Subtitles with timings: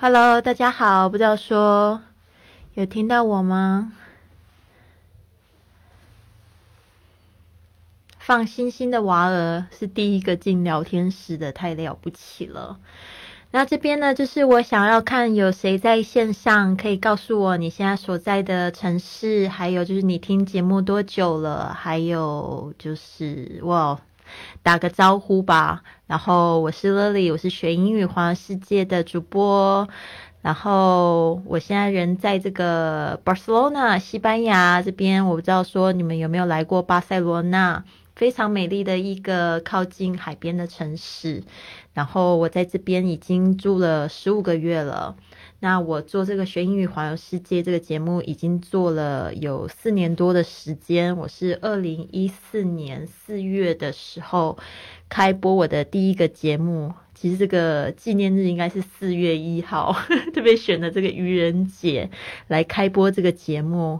[0.00, 2.00] Hello，大家好，不知道说
[2.74, 3.92] 有听到我吗？
[8.20, 12.78] 放星星的娃儿是第一个进聊天室的，太了不起了。
[13.50, 24.00] 那这边呢，就是我想要看有谁在线上，可以告诉我你现在所在的城市，还有就是你听节目多久了，还有就是哇，
[24.62, 25.82] 打个招呼吧。
[26.06, 29.88] 然后我是 Lily，我是学英语环游世界的主播。
[30.40, 37.84] 然后我现在人在这个 Barcelona 西班牙这边，我不知道说你们有没有来过巴塞罗那。
[38.16, 41.44] 非常美丽的一个靠近海边的城市，
[41.94, 45.14] 然后我在这边已经住了十五个月了。
[45.60, 51.16] 那我做这个学英语环游世界这个节目已经做了有四年多的时间。
[51.16, 54.56] 我是二零一四年四月的时候
[55.08, 59.96] 开播我的第一个节目，其实这个纪念日应该是四月一号，
[60.32, 62.08] 特别选的这个愚人节
[62.46, 63.98] 来开播这个节目。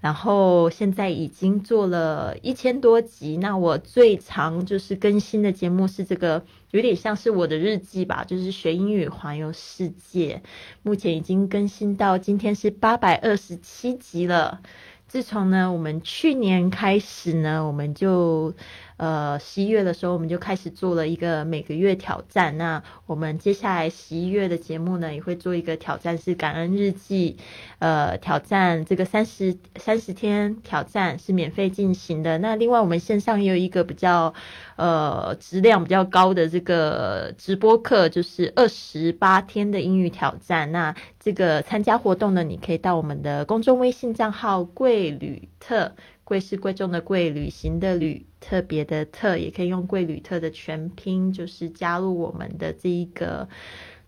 [0.00, 6.44] 然后现在已经做了一千多集，那我最长就是更新的节目是这个，
[6.76, 10.42] 有点像是我的日记吧，就是学英语环游世界，
[10.82, 14.60] 目前已经更新到今天是八百二十七集了。
[15.08, 18.52] 自从呢，我们去年开始呢，我们就
[18.96, 22.56] 呃十一月的时候，我们就开始做了一个每个月挑战。
[22.56, 27.36] 那我们接下来十一月的节目呢，也会做一个挑战，是感恩日记，
[27.78, 32.38] 呃，挑战这个三十三十天挑战是免费进行的。
[32.38, 34.32] 那另外，我们线上也有一个比较
[34.76, 40.72] 呃质量比较高的这个直播课，就是二十八天的英语挑战。
[40.72, 45.92] 那这个参加活动呢，你可以到我们的公众微信账号“贵旅特”，
[46.26, 53.48] 贵是贵重的贵，旅行的旅，特别的特，也可以用“贵旅特”的全拼，就是加入我们的这一个，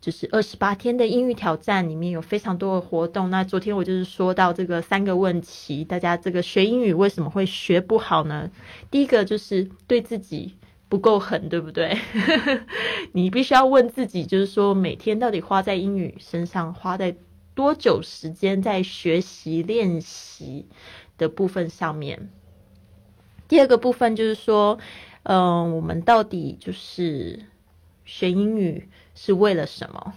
[0.00, 3.30] 就是二十八天的英语挑战，里面有非常多的活动。
[3.30, 8.50] 那昨天我就是说到这个三个问题，大家这个学英语为什么会学不好呢？
[8.90, 10.56] 第一个就是对自己。
[10.90, 11.98] 不够狠，对不对？
[13.12, 17.14] 你必须要问自己，就是说每天到底花在英语身上花在
[17.54, 20.64] 多久时间在学习练习
[21.18, 22.30] 的部分上面。
[23.48, 24.78] 第二个部分就是说，
[25.24, 27.40] 嗯，我们到底就是
[28.04, 30.14] 学英语是为了什么？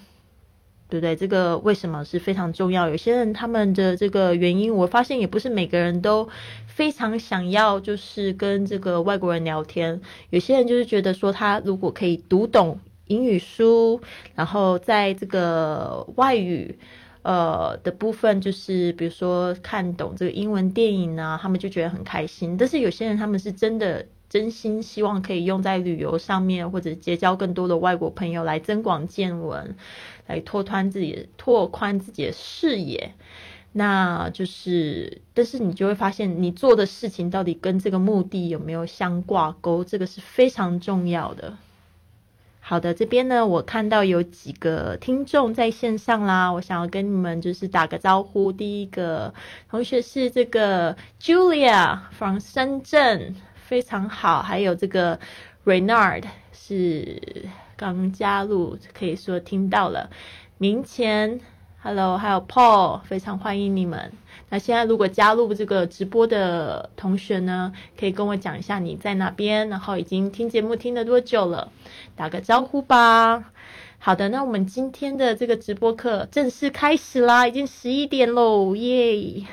[0.89, 1.15] 对不对？
[1.15, 2.89] 这个为什么是非常重要？
[2.89, 6.27] 有些人他们的这个原因，我发现也不是每个人都
[6.67, 10.01] 非常想要，就是跟这个外国人聊天。
[10.31, 14.01] 有些人就是觉得说，他如果可以读懂英语书，
[14.35, 16.77] 然后在这个外语
[17.23, 22.57] 呃的部分，就是比如说看懂这个英文电影啊，他们就觉得很开心。
[22.57, 24.05] 但是有些人他们是真的。
[24.31, 29.75] 真心希望可以用在旅游上面，或者结交更多的外国朋友，来增广见闻，
[30.25, 33.13] 来拓宽自己、拓宽自己的视野。
[33.73, 41.57] 那就是，但是你就会发现，你做的事情到底跟这个目的有没有相挂钩，这个是非常重要的。
[42.63, 48.51] 好的，这边呢，我看到有几个听众在线上啦，我想要跟你们就是打个招呼。
[48.51, 49.33] 第一个
[49.69, 53.35] 同学是这个 Julia from 深圳。
[53.55, 55.17] 非常好，还有这个
[55.63, 60.09] Renard 是刚加入，可以说听到了。
[60.57, 61.39] 明前
[61.81, 64.11] ，Hello，还有 Paul，非常欢迎你们。
[64.51, 71.71] 那现在如果加入这个直播的同学呢，可以跟我讲一下你在哪边，然后已经听节目听了多久了，
[72.17, 73.51] 打个招呼吧。
[73.97, 79.45] 好的，那我们今天的这个直播课正式开始啦，已经十一点喽，耶！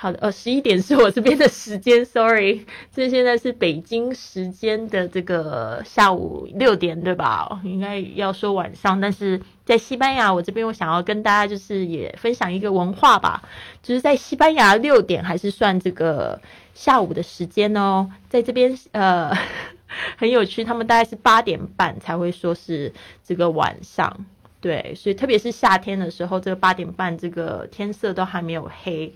[0.00, 7.60] 好的，呃，十一点是我这边的时间，sorry，这现在是北京时间的这个下午六点，对吧？
[7.64, 13.42] 应该要说晚上，但是在西班牙，我这边我想要跟大家就是也分享一个文化吧，
[13.82, 16.40] 就是在西班牙六点还是算这个
[16.72, 19.30] 下午的时间哦，在这边呃
[20.16, 22.90] 很有趣，他们大概是八点半才会说是
[23.22, 24.24] 这个晚上，
[24.62, 29.12] 对，所以特别是夏天的时候，这个八点半这个天色都还没有黑。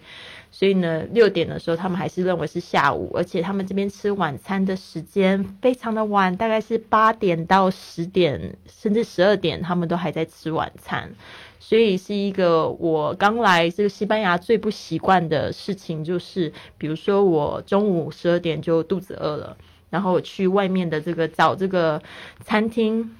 [0.56, 11.10] 所以呢，六点的时候他们还是认为是下午，而且他们这边吃晚餐的时间非常的晚，大概是八点到十点，甚至十二点，他们都还在吃晚餐。
[11.58, 19.56] 所以是一个我刚来这个西班牙最不习惯的事情，就是比如说我中午十二点就肚子饿了，
[19.90, 22.00] 然后我去外面的这个找这个
[22.44, 23.16] 餐厅。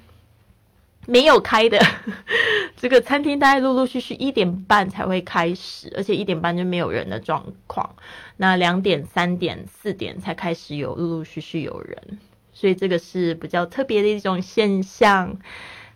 [1.07, 1.79] 没有开的
[2.77, 7.95] 这个餐厅，大概陆陆续续一点半才会开始，而且一点半就没有人的状况。
[8.37, 12.19] 那两点、三点、四点才开始有陆陆续续有人，
[12.53, 15.39] 所以这个是比较特别的一种现象。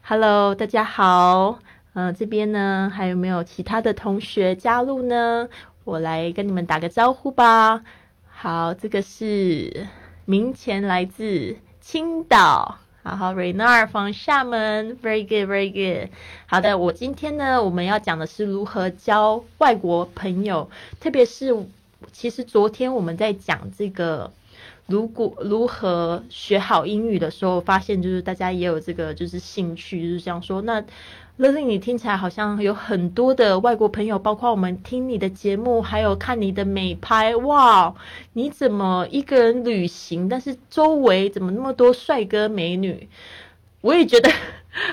[0.02, 1.58] Hello，大家好，
[1.92, 5.48] 嗯，这边呢还有没有其他的同学加入呢？
[5.84, 7.82] 我来跟你们打个招呼吧。
[8.28, 9.86] 好，这个是
[10.24, 12.78] 明前来自青岛。
[13.08, 16.10] 好好 r e n a r from 厦门，very good，very good。
[16.44, 20.68] 好的，我今天呢，我们要讲的是如何交外国朋友，
[21.00, 21.56] 特别是
[22.12, 24.30] 其实昨天我们在讲这个，
[24.84, 30.84] 如果如何学好英语的时候，发现就是大家也有这个就是兴趣，就是这样说那。
[31.38, 37.36] 乐令，你听起来好像有很多的外国朋友，包括我们听你的节目，还有看你的美拍。
[37.36, 37.94] 哇，
[38.32, 40.28] 你怎么一个人旅行？
[40.28, 43.08] 但是周围怎么那么多帅哥美女？
[43.80, 44.28] 我也觉得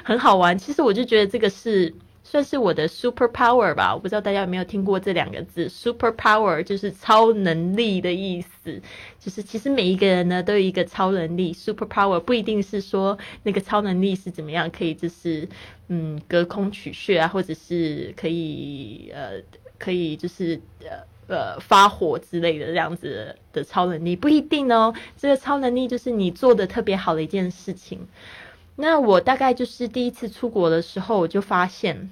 [0.03, 0.55] 很好玩。
[0.57, 1.93] 其实我就觉得这个是。
[2.27, 8.81] 算是我的 super power 吧，我不知道大家有没有听过这两个字，super power 就是超能力的意思，
[9.19, 15.47] 就是其实每一个人呢都有一个超能力，super power 不一定是说那个超能力是怎么样，可以就是
[15.87, 19.33] 嗯隔空取穴啊，或者是可以呃
[19.77, 28.07] 可以就是呃呃发火之类的这样子的超能力，不一定哦，这个超能力就是你做的特别好的一件事情。
[28.77, 32.09] 那我大概就是第一次出国的时候，我就发现，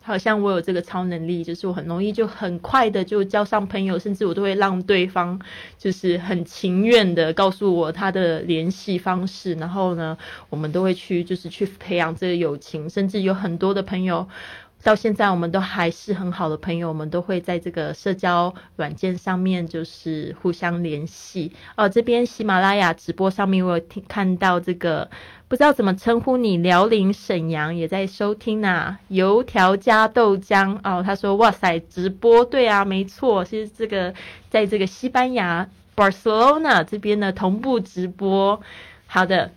[0.00, 5.40] 好像我有这个超能力，就是我很容易就很快的就交上朋友，甚至我都会让对方
[5.76, 10.16] 就是很情愿的告诉我他的联系方式，然后呢，
[10.48, 14.28] 我们都会去就是去培养这个友情，甚至有很多的朋友。
[14.82, 21.52] 到现在，我们都还是很好的朋友，我们都会在这个社交软件上面就是互相联系。
[21.76, 25.10] 哦，这边喜马拉雅直播上面，我有听看到这个，
[25.48, 28.96] 不知道怎么称呼你，辽宁沈阳也在收听呐。
[29.08, 34.14] 油条加豆浆哦，他说哇塞，直播对啊，没错，其实这个
[34.48, 38.60] 在这个西班牙 Barcelona 这边的同步直播。
[39.06, 39.50] 好的。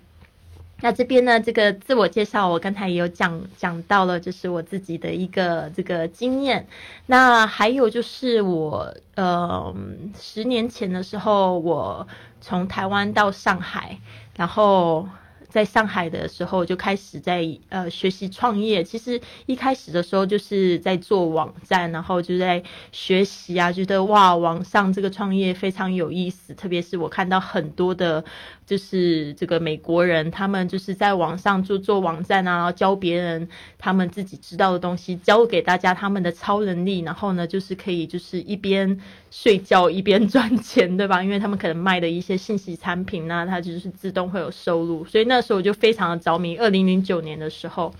[0.81, 6.67] 那这边呢，这个自我介绍，我刚才也有讲讲到了，就是我自己的一个这个经验。
[7.05, 9.73] 那还有就是我呃
[10.19, 12.07] 十年前的时候，我
[12.41, 13.99] 从台湾到上海，
[14.35, 15.07] 然后。
[15.51, 22.63] 在上海的时候就开始在呃学习创业，其实一开始的时候就是在做网站，然后就在
[22.93, 28.23] 学习啊，觉得哇网上这个创业非常有意思，特别是我看到很多的，
[28.71, 38.97] 就是这个美国人，他们就是在网上做做网站啊，然后教别人他们自己知道的东西，教给大家他们的超能力，然后呢就是可以就是一边
[39.29, 41.21] 睡觉一边 赚钱，对吧？
[41.21, 45.41] 因为他们可能卖的一些信息产品呢，它就是自动会有收入，所以那。
[45.41, 46.55] 时候我就非常的着迷。
[46.55, 47.91] 二零零九年的时候，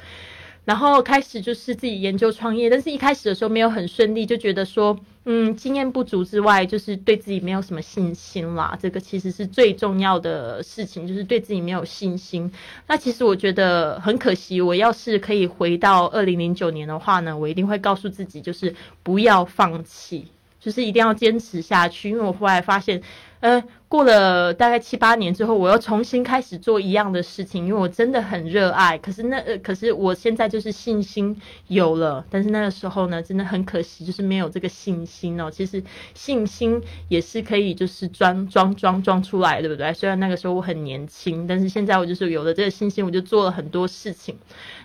[0.63, 4.95] 然后开始就是自己研究创业，但是一开始的时候没有很顺利，就觉得说，
[5.25, 8.77] 嗯，经验不足之外，就是对自己没有什么信心啦。
[8.81, 12.51] 这个其实是最重要的事情，就是对自己没有信心。
[12.88, 20.27] 那其实我觉得很可惜，我要是可以回到二零零九年的话呢，我一定会告诉自己，就是不要放弃，
[20.59, 22.09] 就是一定要坚持下去。
[22.09, 23.01] 因为我后来发现。
[23.41, 28.97] 呃，过了大概七八年之后，我又重新开始做一样的事情，因为我真的很热爱。
[28.99, 31.35] 可是那，呃，可是我现在就是信心
[31.67, 35.49] 有了，但是那个时候呢，真的很可惜，就是没有这个信心哦。
[35.49, 35.83] 其实
[36.13, 39.91] 信心也是可以就是装装装装出来，对不对？
[39.93, 44.38] 虽然那个时候我很年轻，但是现在我就是有了这个信心，我就做了很多事情。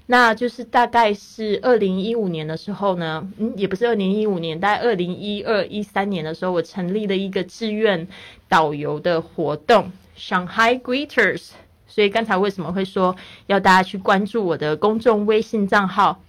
[0.09, 8.07] 那就是大概是二零一五年的时候呢，嗯，也不是二零一五年，大概二零一二一三年的时候，我成立了一个志愿
[8.49, 11.51] 导游的活动，Shanghai Greeters。
[11.89, 16.23] 所以刚才为什么会说要大家去关注我的公众微信账号？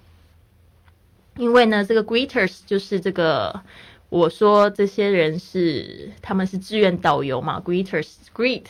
[1.35, 3.61] 因为呢，这个 Greeters 就是这个，
[4.09, 8.63] 我说这些人是他们是志愿导游嘛，Greeters Greet。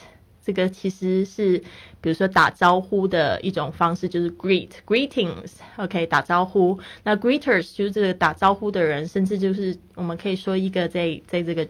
[0.43, 1.61] 这个其实是，
[2.07, 6.79] 比如说打招呼的一种方式，就是 greet greetings，OK，打招呼。
[7.03, 11.67] 那 greeters 就是这个打招呼的人，甚至就是我们可以说一个在在这个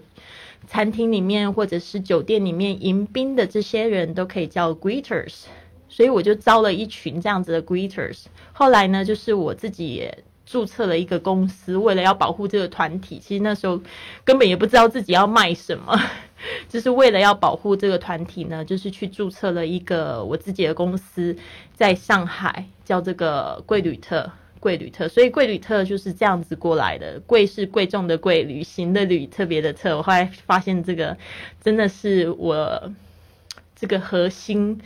[0.68, 5.46] 餐厅里面或者是酒店里面迎宾的这些人都可以叫 greeters。
[5.90, 8.26] 所以我就招了一群这样子的 greeters。
[8.54, 10.08] 后来呢，就是我自己。
[10.50, 13.80] 注册了一个公司，为了要保护这个团体，其实那时候
[14.24, 15.94] 根本也不知道自己要卖什么，
[16.70, 21.36] 就是为了要保护这个团体呢，就是去注册了一个我自己的公司，
[21.76, 29.98] 在上海叫这个贵旅特，贵旅特，所以贵旅特就是这样子过来的，贵是贵重的贵，旅行的旅，特别的特。
[29.98, 31.18] 我后来发现这个
[31.62, 32.90] 真的是我
[33.76, 34.80] 这个核心。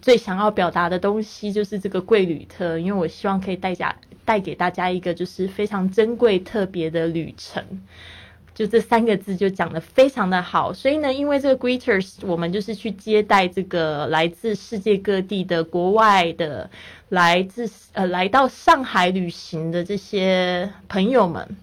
[0.00, 7.62] 最想要表达的东西就是这个贵旅特，因为我希望可以带家带给大家一个就是非常珍贵特别的旅程。
[8.54, 10.72] 就这三个字就讲的非常的好。
[10.72, 16.70] 所以呢，因为这个 Greeters，我们就是去接待这个来自世界各地的国外的，
[17.08, 21.56] 来自呃来到上海旅行的这些朋友们。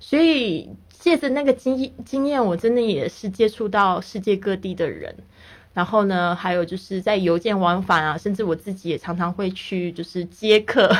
[0.00, 5.14] 所以借着那个经经验，我真的也是接触到世界各地的人。
[5.78, 10.92] 然后呢，还有就是在邮件往返啊，甚至我自己也常常会去就是接客，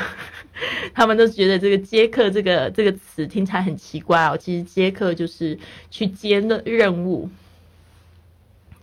[0.95, 4.37] 他们都觉得这个接客这个这个词听起来很奇怪哦。
[4.37, 5.59] 其实接客就是
[5.91, 7.29] 去接任任务。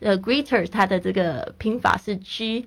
[0.01, 2.65] 呃，greeter 它的这个拼法是 G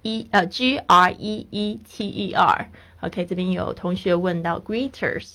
[0.00, 2.70] E 呃 G R E E T E R。
[3.02, 5.32] OK，这边有同学问到 greeters，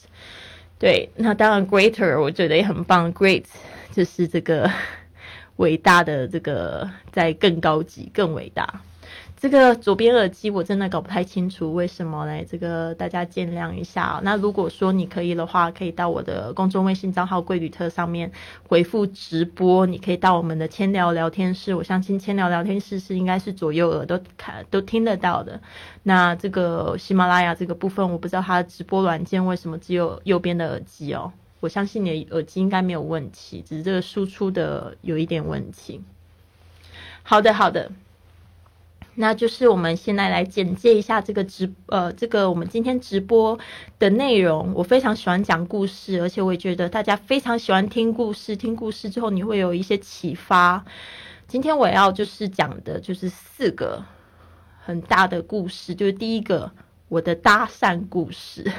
[0.80, 3.44] 对，那当然 greater 我觉得也很棒，great
[3.92, 4.68] 就是这个。
[5.58, 8.82] 伟大的这个在更高级、更伟大。
[9.38, 12.48] 这个左边耳机我真的搞不太清楚为什么嘞？
[12.50, 14.20] 这个大家见谅一下。
[14.24, 18.32] 那如果说你可以的话，可以到我的公众微信账号“贵旅特”上面
[18.68, 19.86] 回复直播。
[19.86, 25.62] 你可以到我们的千聊聊天室，我相信千聊聊天室是应该是左右耳都看都听得到的。
[26.02, 31.32] 那这个喜马拉雅这个部分，我不知道它的直播软件为什么只有右边的耳机哦。
[31.60, 36.02] 我相信你的耳机应该没有问题，只是这个输出的有一点问题。
[37.24, 37.92] 好的，好的，
[39.16, 43.58] 那就是我们现在来简介一下这个直呃，这个我们今天直播
[43.98, 44.74] 的内容。
[44.76, 48.56] 我非常喜欢讲故事，而且我也觉得大家非常喜欢听故事。
[48.56, 50.86] 听故事之后，你会有一些启发。
[51.48, 54.04] 今天我要就是讲的就是四个
[54.84, 56.72] 很大的故事，就是第一个
[57.08, 58.72] 我的搭讪故事。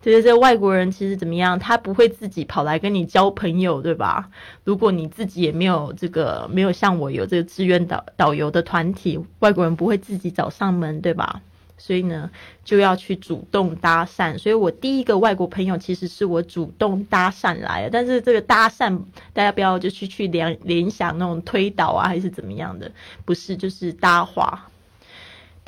[0.00, 4.30] 就是这外国人其实怎么样，他不会自己跑来跟你交朋友，对吧？
[4.64, 11.42] 如果你自己也没有这个，没有像我有这个志愿导导游的团体，外国人不会自己找上门，对吧？
[11.76, 12.30] 所以呢，
[12.62, 14.36] 就要去主动搭讪。
[14.38, 18.98] 所以我第一个外国朋友其实是我主动搭讪来的，但是这个搭讪
[19.32, 22.90] 大家不要就去去联联想那种推导啊，还是怎么样的，
[23.24, 24.66] 不是，就是搭话。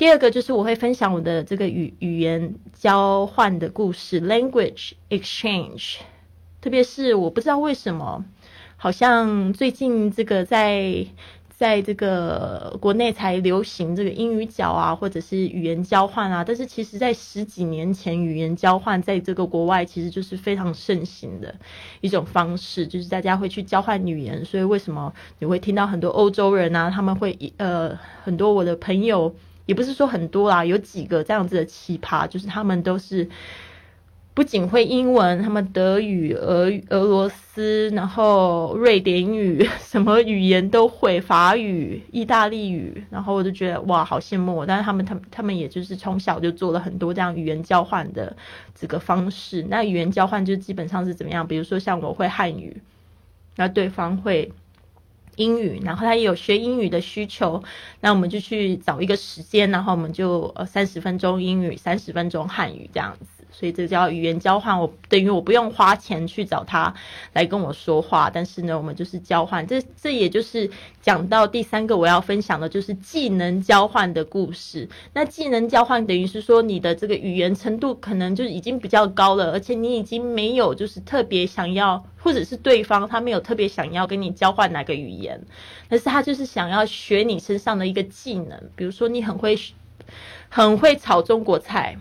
[0.03, 5.99] 第二个就是我会分享我的这个语语言交换的故事，language exchange。
[6.59, 8.25] 特别是我不知道为什么，
[8.75, 11.05] 好像最近这个在
[11.47, 16.43] 在这个国内才流行这个英语角啊，或者是语言交换啊。
[16.43, 21.55] 但是其实在十几年前，语言交换在这个国外其实就是非常盛行的
[22.01, 24.43] 一种方式，就是大家会去交换语言。
[24.43, 29.33] 所以为什么你会听到很多欧洲人啊，他们会呃很多我的朋友。
[29.65, 33.29] 也不是说很多啦，有几个这样子的奇葩，就是他们都是
[34.33, 44.65] 不仅会英文，他们德语、俄俄罗斯，然后瑞典语，什么语言都会，法语、意大利语，然后我就觉得哇，好羡慕。
[44.65, 48.35] 但是他们他们他们也就是从小就做了很多这样语言交换的
[48.75, 49.63] 这个方式。
[49.69, 51.47] 那语言交换就基本上是怎么样？
[51.47, 52.81] 比如说像我会汉语，
[53.55, 54.51] 那对方会。
[55.37, 57.63] 英语，然后他也有学英语的需求，
[58.01, 63.32] 那我们就去找一个时间，然后我们就呃三十分钟英语，三十分钟汉语这样子。
[63.53, 66.93] 所以这叫语言交换，我等于我不用花钱去找他
[67.33, 69.65] 来跟我说话，但是呢，我们就是交换。
[69.67, 70.69] 这这也就是
[71.01, 74.89] 讲到第三个我要分享的，就是技能交换的故事。
[75.13, 85.39] 那技能交换等于是说，你的这个语言程度可能就已经比较高了，而且你已经没有就是特别想要，或者是对方他没有特别想要跟你交换哪个语言，
[85.87, 89.55] 但是他就是想要学你身上的一个技能，比如说你很会
[90.49, 91.95] 很会炒中国菜。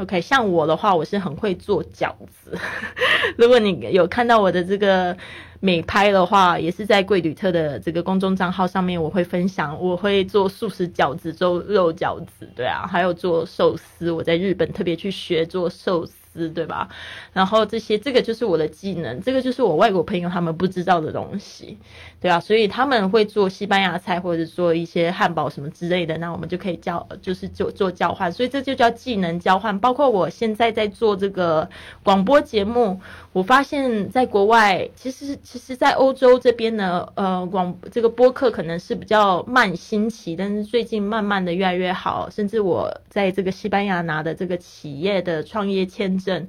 [0.00, 2.58] OK，像我的话，我是很会做饺子。
[3.36, 5.14] 如果你有看到我的这个
[5.60, 14.10] 美拍的话，也是在贵旅特的这个公众账号上面，我会分享，我会做素食饺子、做肉饺子，对啊，还有做寿司。
[14.10, 16.14] 我在日本特别去学做寿司。
[16.32, 16.88] 对吧？
[17.32, 21.78] 然后这些，这个就是我的技能，这个就是我外国朋友他们不知道的东西，
[22.20, 22.38] 对吧？
[22.38, 29.78] 所以他们会做西班牙菜或者做一些汉堡什么之类的，那我们就可以交，就是做做交换，所以这就叫技能交换。
[29.80, 31.68] 包括我现在在做这个
[32.02, 33.00] 广播节目，
[33.32, 46.18] 我发现在国外，其实其实，在欧洲这边呢，呃，广这个播客可能是比较慢兴起，但是最近慢慢的越来越好，甚至我在这个西班牙拿的这个企业的创业签。
[46.18, 46.48] 证，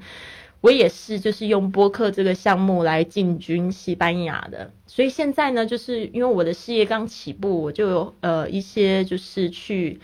[0.59, 4.71] 我也是，就是用播客这个项目来进军西班牙的。
[4.87, 9.99] 所以现在呢，就是因为我的事业刚起步，我就有呃一些就是去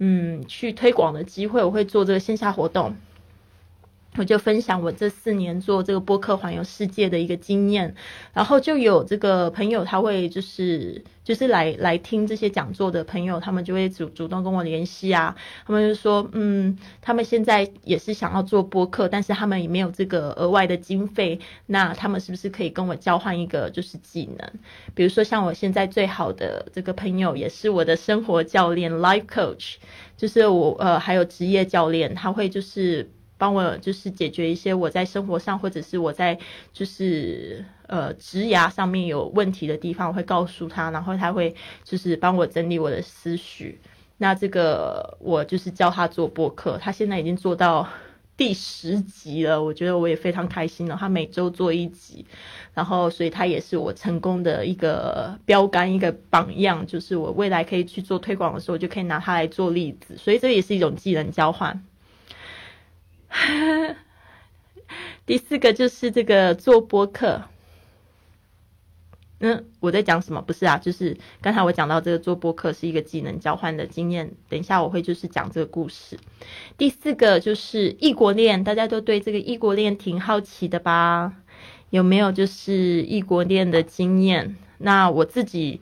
[0.00, 2.96] 嗯去推广的机会，我会做这个线下活动。
[4.18, 7.94] 我就分享我这四年做这个播客环游世界的一个经验，
[8.32, 24.50] 然后就有这个朋友他会就是就是来来听这些讲座的朋友，他们就会主主动跟我联系啊，他们就说嗯，他们现在也是想要做播客，但是他们也没有这个额外的经费，那他们是不是可以跟我交换一个就是技能？
[24.96, 29.76] 比如说像我现在最好的这个朋友也是我的生活教练 life coach，
[30.16, 33.08] 就是我呃还有职业教练，他会就是。
[33.38, 36.38] 帮我就是解决一些我在生活上或者是我在
[36.72, 41.54] 就是呃职涯上面有问题的地方，我会告诉他，然后他会
[41.84, 43.80] 就是帮我整理我的思绪。
[44.18, 47.88] 那这个我就是教他做播客，他现在已经做到
[48.36, 50.96] 第十集了，我觉得我也非常开心了。
[50.98, 52.26] 他每周做一集，
[52.74, 60.16] 然后所以他也是我成功的一个标杆，一个榜样，就是我未来可以去做推广的时候，就可以拿他来做例子。
[60.16, 61.84] 所以这也是一种技能交换。
[65.26, 67.42] 第四个就是这个做播客。
[69.40, 70.42] 嗯，我在讲什么？
[70.42, 74.32] 不是啊，就是刚才我讲到这个做播客是一个技能交换的经验。
[74.48, 76.18] 等一下我会就是讲这个故事。
[76.76, 81.34] 第四个就是异国恋，大家都对这个异国恋挺好奇的吧？
[81.90, 84.56] 有没有就是异国恋的经验？
[84.78, 85.80] 那我自己，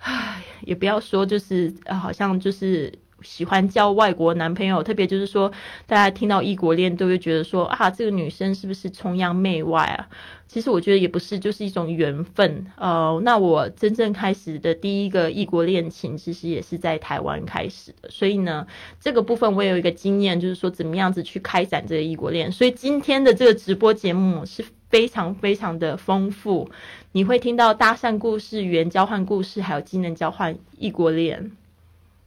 [0.00, 2.92] 唉，也不要说就是好像就是。
[3.22, 5.50] 喜欢交外国男朋友，特别就是说，
[5.86, 10.08] 大家听到异国恋都会觉得说啊，这个女生是不是崇洋媚外啊？
[10.48, 12.66] 其实我觉得也不是，就是一种缘分。
[12.76, 18.10] 呃，那我真正开始的第一个异国恋情，其实也是在台湾开始的。
[18.10, 18.66] 所以呢，
[18.98, 22.50] 这个部分我有一个经验，就是说怎么样子去开展这个异国恋。
[22.50, 26.68] 所以今天的这个直播节目是非常非常的丰富，
[27.12, 31.52] 你会听到搭讪故事、语言交换故事，还有技能交换、异国恋。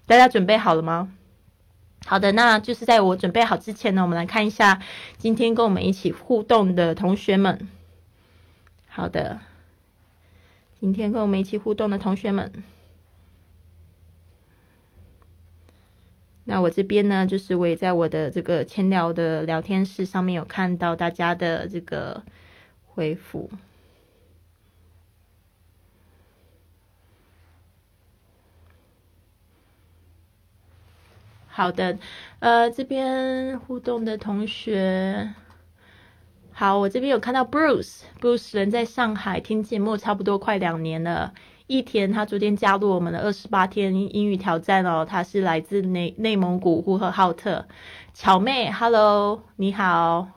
[0.06, 1.12] 大家准备好了吗？
[2.06, 4.82] 好的，那就是在我准备好之前呢，我们来看一下
[5.18, 7.70] 今天跟我们一起互动的同学们。
[8.90, 9.40] 好的，
[10.82, 12.52] 今天跟我们一起互动的同学们，
[16.44, 22.22] 那我这边呢，就是我也在我的这个千聊的聊天室上面有看到大家的这个
[22.86, 23.50] 回复。
[31.56, 32.00] 好的，
[32.40, 35.36] 呃，这边互动的同学，
[36.52, 41.32] 好，我这边有看到 Bruce，Bruce 人在上海听节目差不多快两年了。
[41.68, 47.68] 一田他昨天加入我们的二十八天英语挑战哦，他是来自内内蒙古呼和浩特。
[48.16, 50.30] 巧妹，Hello，你好。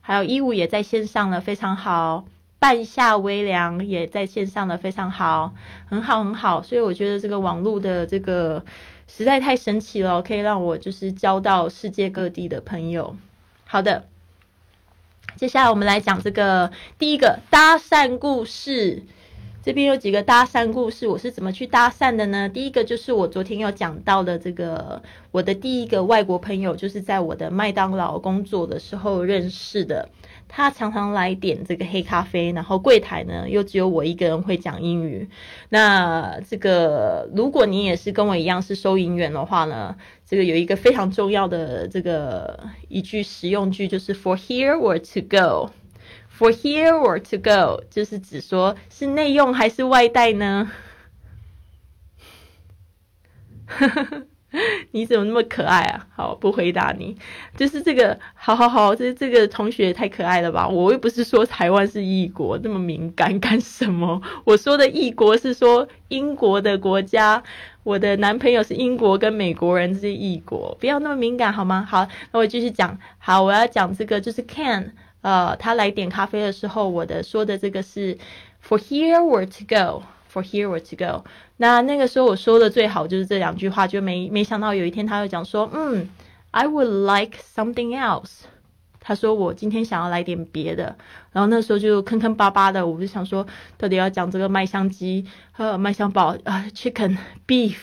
[0.00, 2.24] 还有一五也在线上了，非常好。
[2.60, 5.54] 半夏微凉也在线上了，非常好，
[5.86, 6.62] 很好很好。
[6.62, 8.64] 所以我觉得这个网络的这个。
[9.14, 13.14] 实在太神奇了，可以让我就是交到世界各地的朋友。
[13.66, 14.06] 好的，
[15.36, 19.02] 接下来我们来讲这个第一个搭讪故事。
[19.62, 22.48] 这边有几个搭讪故事，我是怎么去搭讪的呢？
[22.48, 30.08] 第一个就是我昨天有讲到的这个，我的第一个外国朋友就是在我的麦当劳工作的时候认识的。
[30.54, 35.26] 他常常来点这个黑咖啡，然后柜台呢又只有我一个人会讲英语。
[35.70, 50.70] 那这个如果你也是跟我一样是收银员的话呢，这个有一个非常重要的这个一句实用句，就是 for here or to go，for here or to go，就是指说是内用还是外带呢？
[53.64, 54.26] 呵呵呵
[54.92, 56.06] 你怎么那么可爱啊？
[56.14, 57.16] 好，不回答你，
[57.56, 60.68] 就是这个，好好好，这这个同学太可爱了吧？
[60.68, 64.20] 我又不是说台湾是异国，那么敏感干什么？
[64.44, 67.42] 我说的异国是说英国的国家，
[67.82, 71.86] 我的男朋友是英国跟美国人，是异国，不要那么敏感好吗？
[71.88, 72.98] 好，那我继续讲。
[73.18, 74.90] 好，我要讲这个就是 Ken，
[75.22, 78.18] 呃，他来点咖啡的时候，我的说的这个是
[78.62, 80.02] For here or to go。
[80.32, 81.24] For here or to go，
[81.58, 86.08] 那那个时候我说的最好就是这两句话，就没没想到有一天他又讲说，嗯
[86.52, 88.44] ，I would like something else。
[88.98, 90.96] 他说我今天想要来点别的，
[91.32, 97.76] 然后那时候就坑坑巴巴的，我就想说到底要讲这个麦香鸡和麦香堡啊，chicken beef，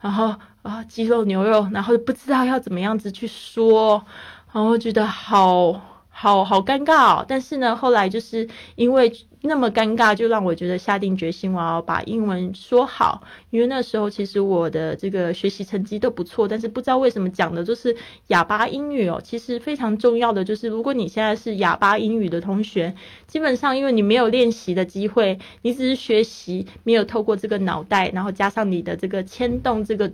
[0.00, 4.04] 然后啊鸡肉牛肉，然后不知道要怎么样子去说，
[4.52, 5.88] 然后觉得好。
[6.12, 9.10] 好好尴尬哦，但是呢，后来就是因为
[9.42, 13.22] 那么尴尬，就让我觉得下定决心，我要把英文说好。
[13.48, 19.20] 因为那时候其实我的这个学习成绩都不错，但是不知道为什么讲的就是哑巴英语哦。
[19.24, 22.94] 其实非常重要的就是，如果你现在是哑巴英语的同学，
[23.26, 30.12] 基本上因为你没有练习的机会，你只是学习，没有透过这个脑袋，然后加上你的这个牵动这个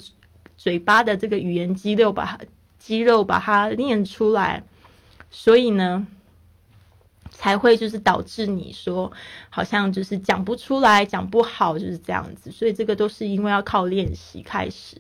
[0.57, 2.39] 嘴巴的这个语言肌肉，把
[2.79, 4.63] 肌肉把它练出来。
[5.31, 6.07] 所以呢，
[7.37, 9.13] 才会就是导致你说
[9.51, 12.51] 好像就是讲不出来，讲不好就是这样子。
[12.51, 14.97] 所以这个都是因为要靠练习开始。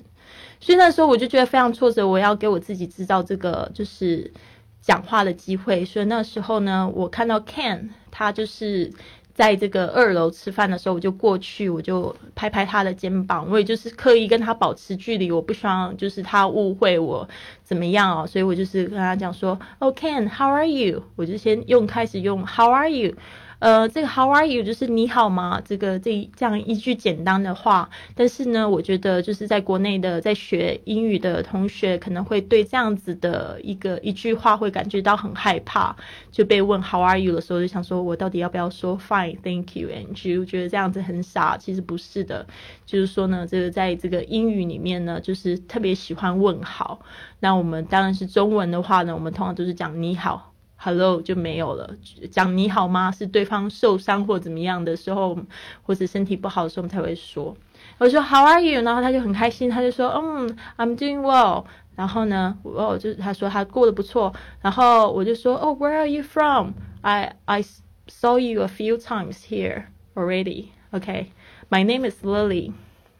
[0.61, 4.33] 所以那时候我就觉得非常挫折，我要给我自己制造这个就是
[4.81, 5.85] 讲话的机会。
[5.85, 8.92] 所以那时候呢，我看到 Ken 他就是。
[9.37, 17.29] 在这个二楼吃饭的时候，我就过去，我就拍拍他的肩膀，我也就是刻意跟他保持距离，我不希望就是他误会我
[17.62, 21.03] 怎么样哦，所以我就是跟他讲说，Oh Ken，How are you？
[21.16, 23.12] 我就先用开始用 How are you？
[23.59, 25.62] 呃，这个 How are you 就是你好吗？
[25.64, 35.97] 这个这这样一句简单的话，但是呢，我觉得就是在国内的在学英语的同学可能会对这样子的一个一句话会感觉到很害怕，
[36.31, 42.47] 就被问 How are you 的时候，就想说我到底要不要说 Fine，Thank you，and you 觉得这样子很傻，其实不是的，
[42.85, 47.01] 就是说呢，这个在这个英语里面呢，就是特别喜欢问好。
[47.40, 50.53] 那我们当然是中文的话呢，我们通常都是讲你好。
[50.79, 51.97] Hello 就没有了，
[52.31, 53.11] 讲你好吗？
[53.11, 55.37] 是对方受伤或怎么样的时候，
[55.83, 57.57] 或者身体不好的时候，我们才会说。
[57.99, 58.83] 我说 How are you？
[58.83, 61.65] 然后他就很开心，他就说嗯，I'm doing well。
[61.97, 64.33] 然后呢，哦，就是他说他过得不错。
[64.61, 67.65] 然后我就说哦，Where are you from？I I
[68.09, 70.67] saw you a few times here already.
[70.93, 71.29] Okay,
[71.71, 72.73] my name is Lily.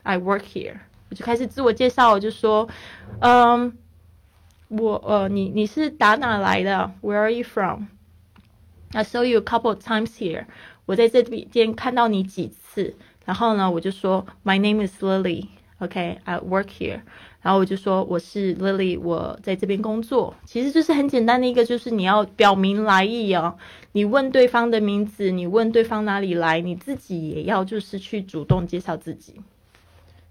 [0.03, 0.81] I work here.
[1.09, 2.69] 我就开始自我介绍，我就说
[3.21, 3.73] 嗯。
[4.68, 7.85] 我呃，你你是打哪来的？Where are you from?
[8.92, 10.46] I saw you a couple of times here.
[10.87, 12.94] 我在这边看到你几次。
[13.24, 15.48] 然后呢，我就说，My name is Lily.
[15.79, 17.00] OK, I work here.
[17.42, 20.35] 然后我就说我是 Lily，我在这边工作。
[20.44, 23.57] 其实就是很简单的一个，就是你要表明来意哦。
[23.92, 29.35] 你问对方的名字，你问对方哪里来，你自己也要就是去主动介绍自己。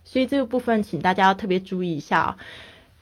[0.03, 2.37] 所以这个部分，请大家要特别注意一下。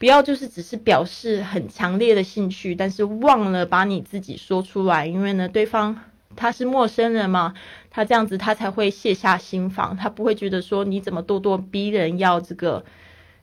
[0.04, 5.98] 不要就是只是表示很强烈的兴趣，但是忘了把你自己说出来，因为呢，对方
[6.36, 7.54] 他是陌生人嘛，
[7.88, 12.84] 他这样子他才会卸下心防，他不会觉得说你怎么咄咄逼人要这个，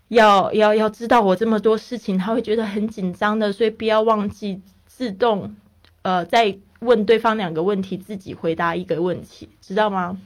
[0.09, 5.55] 要要要知道我这么多事情，他会觉得很紧张的，所以不要忘记自动，
[6.03, 10.19] 呃，在问对方两个问题，自己回答一个问题，知道吗？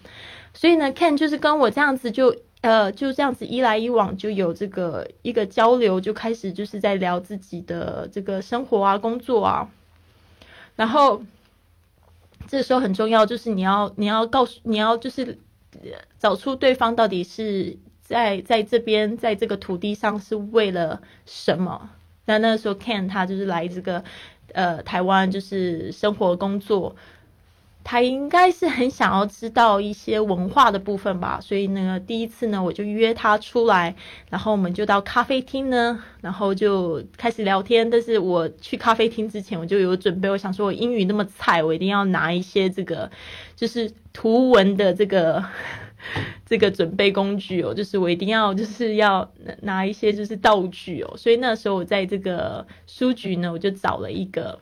[0.54, 2.36] 所以呢，Ken 就是跟我这样子就。
[2.66, 9.70] 呃，就这样子一来一往，就有这个一个交流，就开始就是在聊自己的这个生活啊、工作啊。
[10.76, 11.22] 然后
[12.48, 15.38] 这时候很重要，就是你要你要告诉你要就是
[16.18, 21.92] 找出对方到底是在在这边在这个土地上是为了什么。
[22.26, 24.04] 那那时候 Ken 他就是来这个
[24.54, 26.96] 呃台湾，就是生活工作。
[27.86, 33.96] 他应该是很想要知道一些文化的部分吧， 所以呢，第一次呢，我就约他出来，
[34.32, 37.88] 然后我们就到咖啡厅呢，然后就开始聊天。
[37.88, 43.12] 但是我去咖啡厅之前，我就有准备，我想说我英语那么菜，我一定要拿一些这个
[43.56, 45.46] 就是图文的这个
[46.44, 51.14] 这个准备工具哦，就是我一定要就是要拿一些就是道具哦。
[51.16, 54.60] 所以那时候我在这个书局呢，我就找了一个。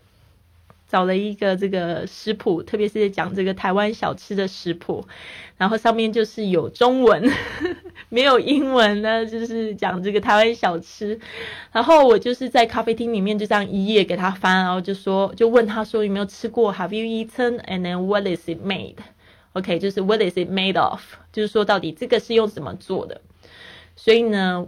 [0.94, 5.04] 找了一个这个食谱，特别是讲这个台湾小吃的食谱，
[5.58, 7.28] 然后上面就是有中文，
[8.10, 11.20] 没有英文呢，就是讲这个台湾小吃。
[11.72, 17.58] 然后我就是在咖啡厅里面就这样一页给他翻，然后就说，就问他说有没有吃过？Have you eaten?
[17.64, 18.98] And then what is it made?
[19.54, 21.02] OK，就是 What is it made of？
[21.32, 23.20] 就是说到底这个是用什么做的？
[23.96, 24.68] 所以呢？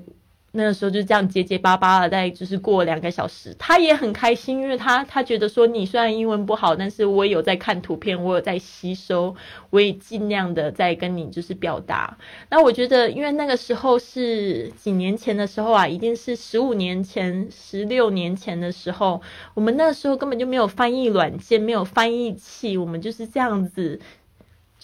[0.55, 9.35] 那个时候就这样结结巴巴的，在就是过两个小时，他也很开心，因为他他觉得说你虽然英文不好，但是我有在看图片，我有在吸收，
[9.69, 12.17] 我也尽量的在跟你就是表达。
[12.49, 19.21] 那我觉得，因为那个时候是几年前的时候啊，一定是十五年前、十六年前的时候，
[19.53, 23.99] 我们那时候根本就没有翻译软件，没有翻译器，我们就是这样子。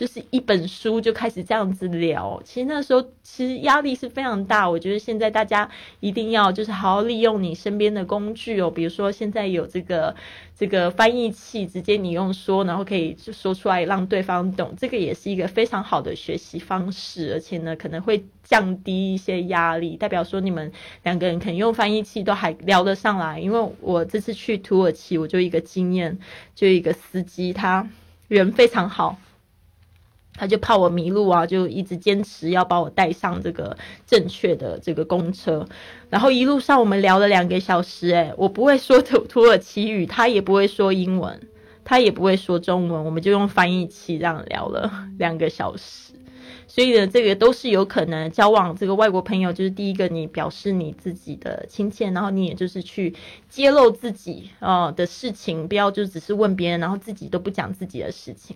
[0.01, 4.67] 就是一本书就开始这样子聊，其实那时候其实压力是非常大。
[4.67, 10.15] 我觉得现在大家一定要就是好好利用你身边的工具哦，比如说现在有这个
[10.57, 20.71] 这个翻译器，直接你用说，然后可以说出来让对方懂，这个也是一个非常好的学习方式，而且呢可能会降低一些压力，代表说你们
[21.03, 23.39] 两个人可能用翻译器都还聊得上来。
[23.39, 26.17] 因为我这次去土耳其，我就一个经验，
[26.55, 27.87] 就一个司机，他
[28.27, 29.19] 人非常好。
[30.33, 35.67] 他就怕我迷路啊，就一直坚持要把我带上这个正确的这个公车。
[36.09, 41.39] 然后一路上我们聊了两个小时，诶，我不会说土土耳其语，他也不会说英文，
[41.83, 46.13] 他也不会说中文，我们就用翻译器这样聊了两个小时。
[46.67, 53.13] 所以呢，这个都是有可能交往这个外国朋友，就是第一个你表示你自己的亲切，然后你也就是去
[53.49, 58.55] 揭露自己呃的事情，不要就只是问别人，然后自己都不讲自己的事情。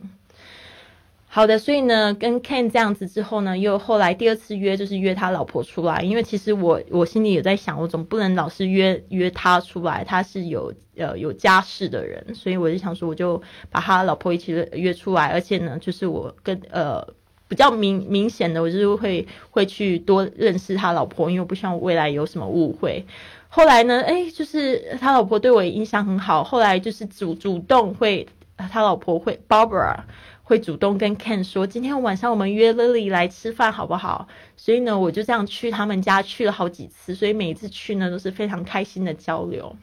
[1.36, 17.06] 好的，所以呢，跟 Ken 这样子之后呢，又后来第二次约就是约他老婆出来，因为其实我我心里有在想，我总不能老是约约他出来，他是有呃有家室的人，所以我就想说，我就把他老婆一起约出来，而且呢，就是我跟呃
[17.50, 23.06] 比较明明显的，我就是会会去多认识他老婆，因为我不希望未来有什么误会。
[23.50, 28.26] 后来呢，哎，就是他老婆对我印象很好，后来就是主主动会
[28.72, 29.98] 他老婆会 Barbara。
[30.46, 34.28] 会主动跟 Ken 说，今天晚上我们约 Lily 来吃饭好不好？
[34.56, 39.76] 所以呢，我就这样去他们家去了好几次，所以每一次去呢都是非常开心的交流。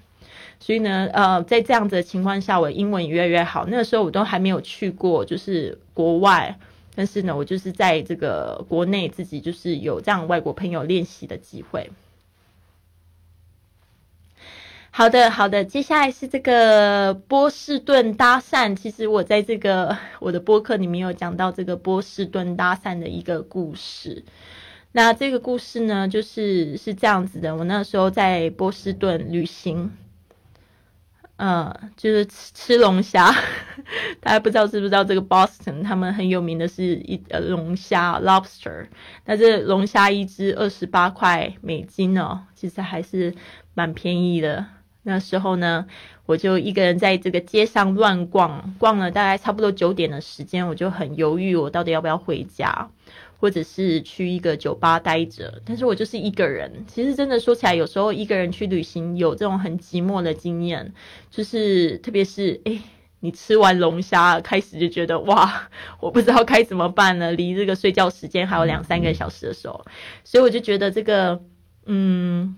[0.60, 3.66] 所以呢，呃，在这样子的情况下，我英文也越来越好。
[3.66, 6.56] 那个时候我都还没有去过，就是国外，
[6.94, 11.90] 但是呢，我就是在这个国内自己就是有这样外国朋友练习的机会。
[14.94, 18.76] 好的，好的，接下来是这个波士顿搭讪。
[18.76, 24.22] 其实我在这个我的播客里面有讲到这个波士顿搭讪的一个故事。
[24.92, 29.90] 那这个故事呢，就是是这样子的：我那时候在波士顿旅行，
[31.36, 33.34] 嗯，就是吃吃龙虾。
[34.20, 38.88] 大家不知道知不知道这个 Boston 他们很有名的是一呃龙虾 lobster。
[39.24, 43.34] 那这龙虾一只二十八块美金哦，其实还是
[43.72, 44.66] 蛮便宜的。
[45.04, 45.86] 那时候呢，
[46.26, 52.88] 我就一个人在这个街上乱逛，逛了大概差不多九点的时间，我就很犹豫，我到底要不要回家，
[53.40, 55.60] 或者是去一个酒吧待着。
[55.66, 60.94] 但是我就是一个人，其实真的说起来，有时候一个人去旅行有这种很寂寞的经验，
[61.30, 62.80] 就是特别是诶，
[63.18, 69.84] 你吃完龙虾开始就觉得哇， 我不知道该怎么办呢，离这个睡觉时间还有两三个小时的时候，
[70.22, 71.42] 所以我就觉得这个，
[71.86, 72.54] 嗯。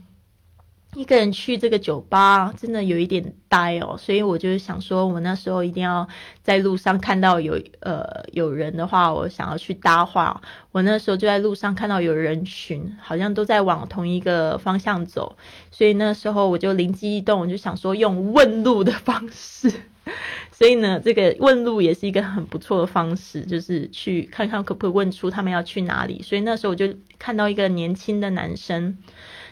[0.95, 6.07] 一个人去这个酒吧真的有一点呆哦，所以我就想说，我那时候一定要
[6.43, 10.41] 在路上看到有呃有人的话，我想要去搭话。
[10.71, 15.37] 我那时候就在路上看到有人群，好像都在往同一个方向走，
[15.71, 19.73] 所以那时候我就灵机一动，我就想说用问路的方式。
[20.53, 26.23] 所以呢，这个问路也是一个很不错的方式，就是去看看可不可以问出他们要去哪里。
[26.23, 26.87] 所以那时候我就
[27.19, 28.97] 看到一个年轻的男生。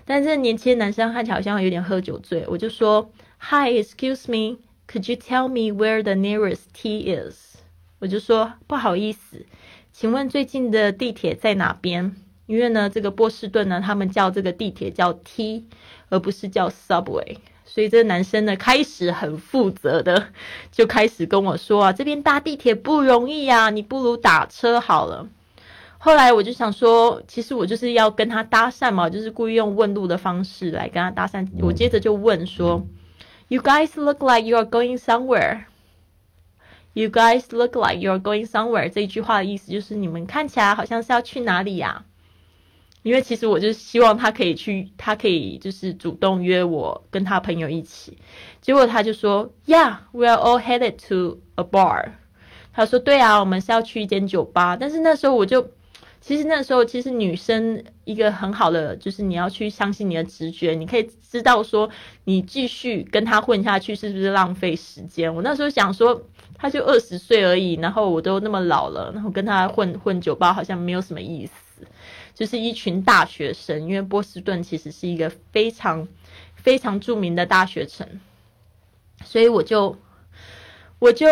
[0.04, 7.56] 但是年轻男生看起来好像有点喝酒醉，我就说，Hi, excuse me, could you tell me where the nearest T is？
[8.00, 9.46] 我就说不好意思，
[9.92, 12.16] 请问最近的地铁在哪边？
[12.46, 15.66] 因为呢，这个波士顿呢，他们叫这个地铁叫 T，
[16.08, 20.28] 而不是叫 Subway，所以这个男生呢，开始很负责的
[20.72, 25.28] 就开始跟我说啊，这边搭地铁不容易啊，你不如打车好了。
[26.04, 31.46] 后来我就想说，其实我就是要跟他搭讪嘛，就是故意用问路的方式来跟他搭讪。
[31.60, 32.84] 我接着就问说
[33.46, 35.66] ：“You guys look like you are going somewhere.
[36.94, 42.04] You guys look like you are going somewhere。”这一句话的意思就是你们看起来好像是要去哪里呀？
[43.04, 48.18] 因为其实我就希望他可以去，他可以就是主动约我跟他朋友一起。
[48.60, 52.14] 结果他就说：“Yeah, we are all headed to a bar。”
[52.74, 55.70] 他说：“对啊，我们是要去一间酒吧。”但是那时候我就。
[56.22, 61.90] 其实那时候，其实女生一个很好的就是你要去相信你的直觉，你可以知道说
[62.24, 65.34] 你继续跟他混下去是不是浪费时间。
[65.34, 66.22] 我那时候想说，
[66.54, 71.84] 他就二十岁而已，然后我都那么老了，然后跟他混混酒吧好像没有什么意思，
[72.32, 73.82] 就是一群大学生。
[73.82, 76.06] 因为波士顿其实是一个非常
[76.54, 78.08] 非常著名的大学城，
[79.24, 79.96] 所以我就。
[81.02, 81.26] 我就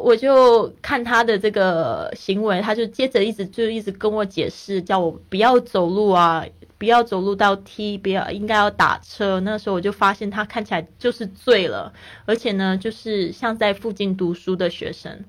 [0.00, 6.42] 我就看他的这个行为，他就接着一直就一直跟我解释，叫我不要走路啊，
[6.78, 9.38] 不要走路到 T，不要应该要打车。
[9.40, 11.92] 那时候我就发现他看起来就是醉了，
[12.24, 15.26] 而且呢，就是像在附近读书的学生。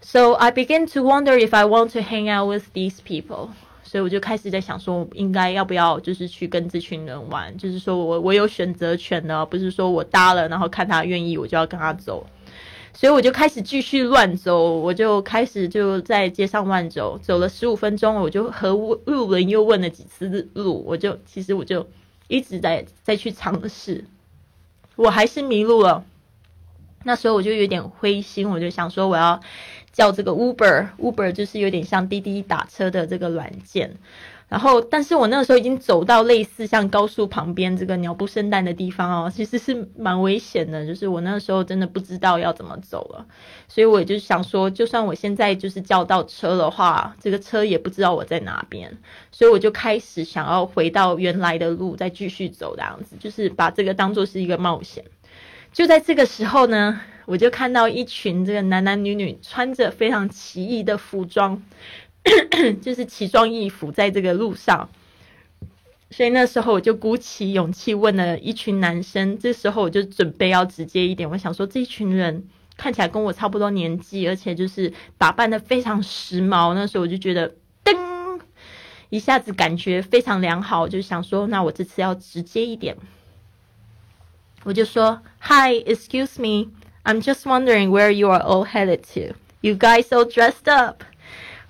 [0.00, 3.48] So I begin to wonder if I want to hang out with these people。
[3.82, 7.56] 所以我就开始在想说，应该要不要就是去跟这群人玩？
[7.58, 12.24] 就是说我我有选择权的，不是说我搭了，然后看他愿意，我就要跟他走。
[12.92, 18.70] 所以我就开始继续乱走，我就开始就在街上乱走，走了十五分钟，我就和
[19.06, 21.88] 路人又问了几次路，我就其实我就
[22.28, 24.04] 一直在在去尝试，
[24.96, 26.04] 我还是迷路了。
[27.04, 29.40] 那时候我就有点灰心，我就想说我要
[29.92, 33.96] 叫这个 Uber，Uber 就是有点像滴滴打车的这个软件。
[34.50, 40.84] 然后，但是我那个时候已经走到类似像高速旁边这个鸟不生蛋的地方哦，其实是蛮危险的。
[40.84, 43.24] 就是我那个时候真的不知道要怎么走了，
[43.68, 48.98] 所以我就想说，就算我现在就是叫到车的话，这个车也不知道我在哪边，
[49.30, 55.04] 所以我就开始想要回到原来的路，再继续走这样子，就是把这个当做是一个冒险。
[55.72, 61.62] 就在这个时候呢，我就看到一群这个男男女女穿着非常奇异的服装。
[62.82, 64.88] 就是奇装异服在这个路上，
[66.10, 69.38] 所以那时候我就鼓起勇气问了一群男生。
[69.38, 76.74] 这时候我就准备要直接一点，我想说这一群人看起来跟我差不多年纪，而且就是打扮的非常时髦。
[76.74, 77.54] 那时候我就觉得
[77.84, 78.40] 噔，
[79.08, 82.96] 一下子感觉非常良好，就想说那我这次要直接一点，
[84.64, 86.70] 我就说：“Hi, excuse me,
[87.04, 89.34] I'm just wondering where you are all headed to.
[89.62, 91.02] You guys all dressed up.”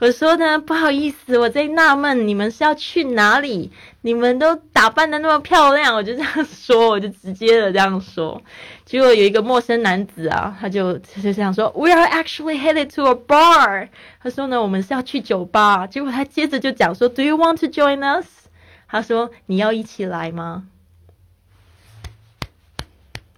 [0.01, 3.71] 我说呢，不好意思，我在纳闷你们是要去哪里？
[4.01, 8.41] 你们都打扮的那么漂亮，我就这样说，我就直接的这样说。
[8.87, 13.91] 结果有一个陌生男子啊，他就他就这样说：“We are actually headed to a bar。”
[14.23, 15.87] 他说呢，我们是要去酒吧。
[15.87, 18.47] 结果他接着就讲说：“Do you want to join us？”
[18.89, 20.67] 他说：“你要一起来吗？”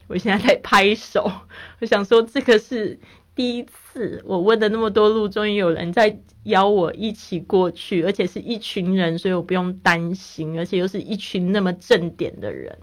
[0.06, 1.28] 我现在在拍手，
[1.80, 3.00] 我想说这个是。
[3.34, 12.76] 第一次我问的那么多路，终于有人在邀我一起过去，而且是一群人，所以我不用担心，而且又是一群那么正点的人，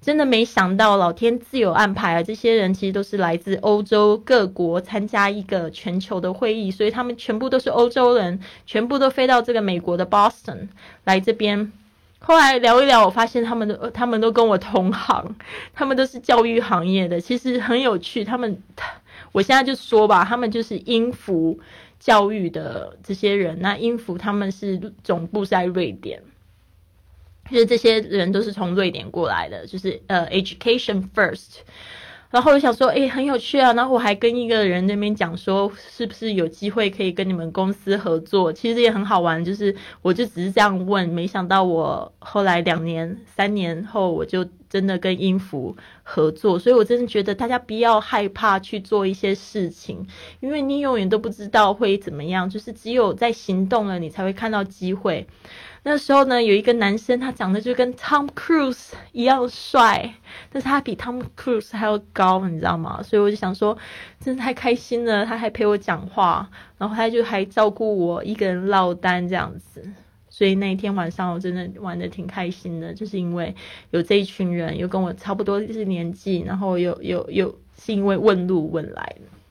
[0.00, 2.22] 真的没想到老天自有安排啊！
[2.24, 10.66] 这些人其实都是来自欧洲各国参加一个全球的会议，所以他们全部都是欧洲人，全部都飞到这个美国的 Boston
[11.04, 11.70] 来这边。
[12.18, 15.36] 后来聊一聊，我发现他们都 他们都跟我同行，
[15.72, 18.60] 他们都是教育行业的，其实很有趣，他们。
[19.32, 21.58] 我现在就说吧，他们就是英孚
[21.98, 23.58] 教育的这些人。
[23.60, 26.22] 那英孚他们是总部在瑞典，
[27.50, 31.60] 就是这些人都是从瑞典过来的，就是呃，education first。
[32.32, 33.74] 然后我想说，哎，很有趣啊。
[33.74, 38.50] 然后我还跟一个人那边讲说，是不是有机会可以跟你们公司合作？
[38.50, 46.58] 其实也很好玩，就是我就只是这样问，没想到我后来两年、三年后，我就真的跟音符合作。
[46.58, 50.06] 所以我真的觉得大家不要害怕去做一些事情，
[50.40, 55.26] 因为你永远都不知道会怎么样，就是只有在行动了，你才会看到机会。
[55.84, 60.14] 那时候呢，有一个男生，他长得就跟 Tom Cruise 一样帅，
[60.50, 63.02] 但是他比 Tom Cruise 还要高，你知道吗？
[63.02, 63.76] 所以我就想说，
[64.20, 69.82] 真的太开心了，他还陪我讲话，然后他就还照顾我一个人落单这样子。
[70.30, 73.54] 所以那一天晚上，我真的玩的挺开心的，就是因为
[73.90, 79.41] 有这一群人，又跟我差不多是年纪，然后又又又是因为问路问来的。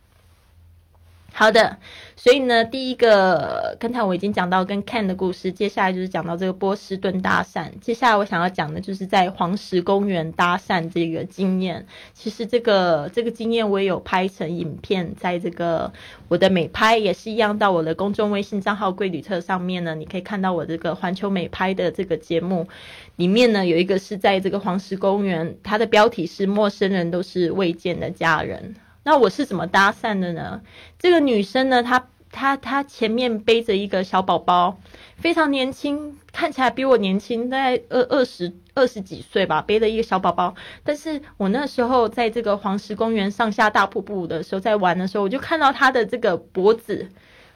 [1.33, 1.77] 好的，
[2.15, 7.71] 所以呢，第一个刚才我已经讲到跟 Ken 的故事，接下来就是讲到这个波士顿搭讪。
[7.79, 11.87] 接下来我想要讲的就是在黄石公园搭讪这个经验。
[12.13, 15.91] 其实这个这个经验我也有拍成影片，在这个
[16.27, 22.67] 我的美拍也是一样，到我的公众微信账号“贵旅特”上面呢，你可以看到我这个环球美拍的这个节目
[23.15, 28.75] 里面呢，有一个是在这个黄石公园，它的标题是“陌生人都是未见的家人”。
[29.03, 30.61] 那我是怎么搭讪的呢？
[30.99, 34.77] 这个女生呢，她她她前面背着一个小宝宝，
[35.17, 40.53] 非常年轻，看起来比我年轻，大概二二十二十几岁吧，背着一个小宝宝。
[40.83, 47.09] 但是我那时候在这个黄石公园上下大瀑布的时候，在玩的时候，我就看到她的这个脖子、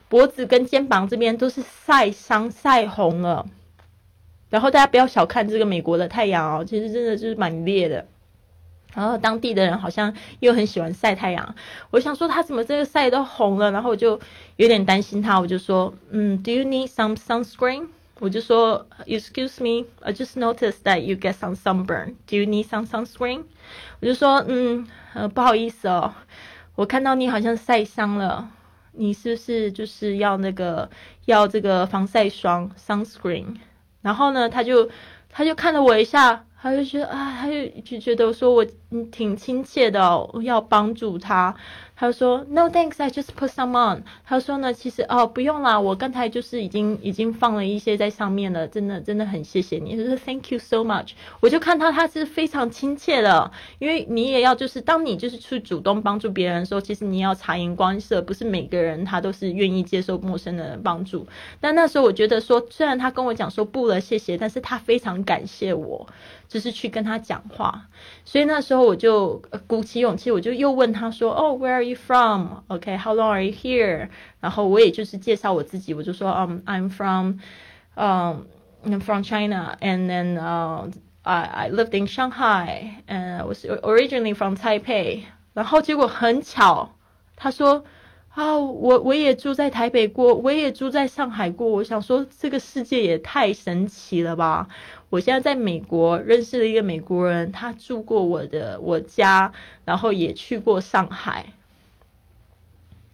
[0.10, 3.46] 脖子跟肩膀这边都是晒伤、晒红了。
[4.50, 8.08] 然后大家不要小看这个美国的太阳哦，其实真的就是蛮烈的。
[8.96, 11.56] 然后当地的人好像又很喜欢晒太阳，
[11.92, 14.18] 我想说他怎么这个晒都红了，然后我就
[14.56, 17.88] 有点担心他，我就说，嗯，Do you need some sunscreen？
[18.20, 22.16] 我就说，Excuse me，I just noticed that you get some sunburn.
[22.26, 23.44] Do you need some sunscreen？
[24.00, 26.14] 我就说，嗯，呃，不好意思哦，
[26.76, 28.48] 我看到你好像晒伤了，
[28.94, 30.90] 你是不是就是要那个
[31.26, 33.58] 要这个防晒霜 sunscreen？
[34.02, 34.90] 然后呢，他就
[35.30, 36.45] 他就看了我一下。
[36.62, 38.66] 他就觉得啊，他就就觉得说我
[39.12, 40.00] 挺亲切的，
[40.44, 41.56] 要帮助他。
[41.96, 51.12] 他说：“No thanks, I just put some on。”他说呢，其实哦不用啦，我刚才就是已经已经放了一些在上面了，真的真的很谢谢你，就是 Thank you so much。
[51.40, 61.26] 我就看到他是非常亲切的，因为你也要就是当你就是去主动帮助别人的时候，其实你要察言观色，不是每个人他都是愿意接受陌生人帮助。
[61.62, 66.06] 但那时候我觉得说，虽然他跟我讲说不了谢谢，但是他非常感谢我，
[66.50, 67.88] 就是去跟他讲话。
[68.26, 71.54] 所以那时候我就鼓起勇气，我就又问他说：“哦
[71.85, 72.65] ，Where？” you from?
[72.69, 74.09] Okay, how long are you here?
[74.41, 77.39] 然后我也就是介绍我自己，我就说，嗯，I'm from
[77.95, 80.91] um, from China, and then uh,
[81.23, 85.25] I I lived in Shanghai, and I was originally from Taipei。
[85.53, 86.91] 然后结果很巧，
[87.37, 87.85] 他说。
[88.33, 91.67] 啊，我我也住在台北过，我也住在上海过。
[91.67, 94.69] 我想说，这个世界也太神奇了吧！
[95.11, 99.53] 我现在在美国认识了一个美国人，他住过我的我家，
[99.85, 101.47] 然后也去过上海，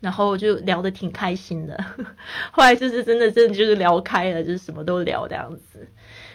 [0.02, 1.82] 然后就聊得挺开心的。
[2.52, 5.88] 后来就是真的，真的就是聊开了，就是什么都聊这样子。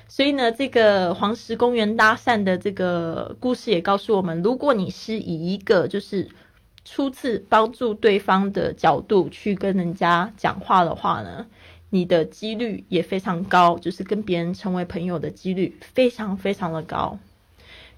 [0.09, 6.31] 所以呢，这个黄石公园搭讪的这个故事也告诉我们，如果你是以一个就是。
[6.89, 11.45] 初次帮助对方的角度去跟人家讲话的话呢，
[11.91, 17.19] 你的几率也非常高，就是跟别人成为朋友的几率非常非常的高。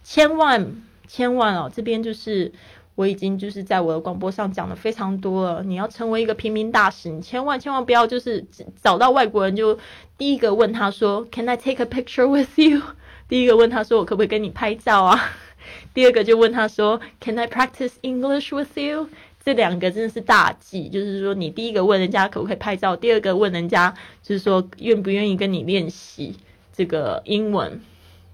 [0.02, 2.50] 千万千万哦，这边就是
[2.98, 5.62] 我已经就是在我的广播上讲的非常多了。
[5.62, 8.44] 你要成为一个平民大使，你千万千万不要就是
[8.82, 9.78] 找到外国人就
[10.16, 12.82] 第一个问他说，Can I take a picture with you？
[13.28, 15.16] 第一个问他说，我可不可以跟你拍照啊？
[15.94, 19.06] 第二个就问他说：“Can I practice English with you？”
[19.44, 23.94] 这两个真的是大忌，就是说你第一个问人家可不可以拍照，第二个问人家
[24.24, 26.34] 就是说愿不愿意跟你练习
[26.72, 27.80] 这个英文。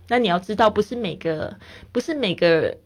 [0.09, 1.55] 那你要知道，不是每个
[1.93, 2.79] 不是每个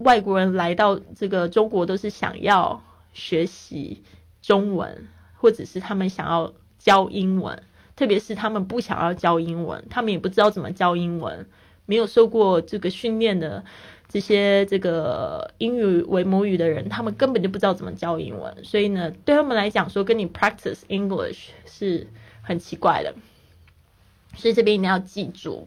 [0.00, 2.82] 外国人来到这个中国都是想要
[3.14, 4.02] 学习
[4.42, 7.62] 中文，或者是他们想要教英文，
[7.96, 11.46] 特别是他们不想要教英文，他们也不知道怎么教英文，
[11.86, 13.64] 没有受过这个训练的。
[14.12, 22.08] 这些这个英语为母语的人，他们根本就不知道怎么教英文，所以呢，对他们来讲说跟你 practice English 是
[22.42, 23.14] 很奇怪的，
[24.34, 25.64] 所以这边一定要记住。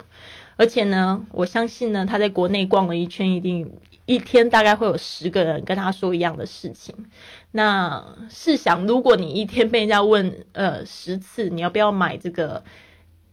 [0.58, 3.72] 而且呢，我相信呢，他在国内逛了一圈，一定
[4.06, 6.96] 一天大概会有十个人跟他说一样的事情。
[7.52, 12.64] 那试想，如果你一天被人家问呃十次，你要不要买这个？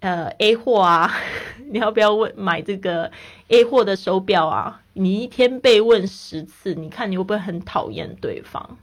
[0.03, 1.13] 呃，A 货啊，
[1.71, 3.11] 你要不要问买这个
[3.49, 4.81] A 货的手表啊？
[4.95, 8.79] 你一天被问十次，你看你会不会很讨厌对方？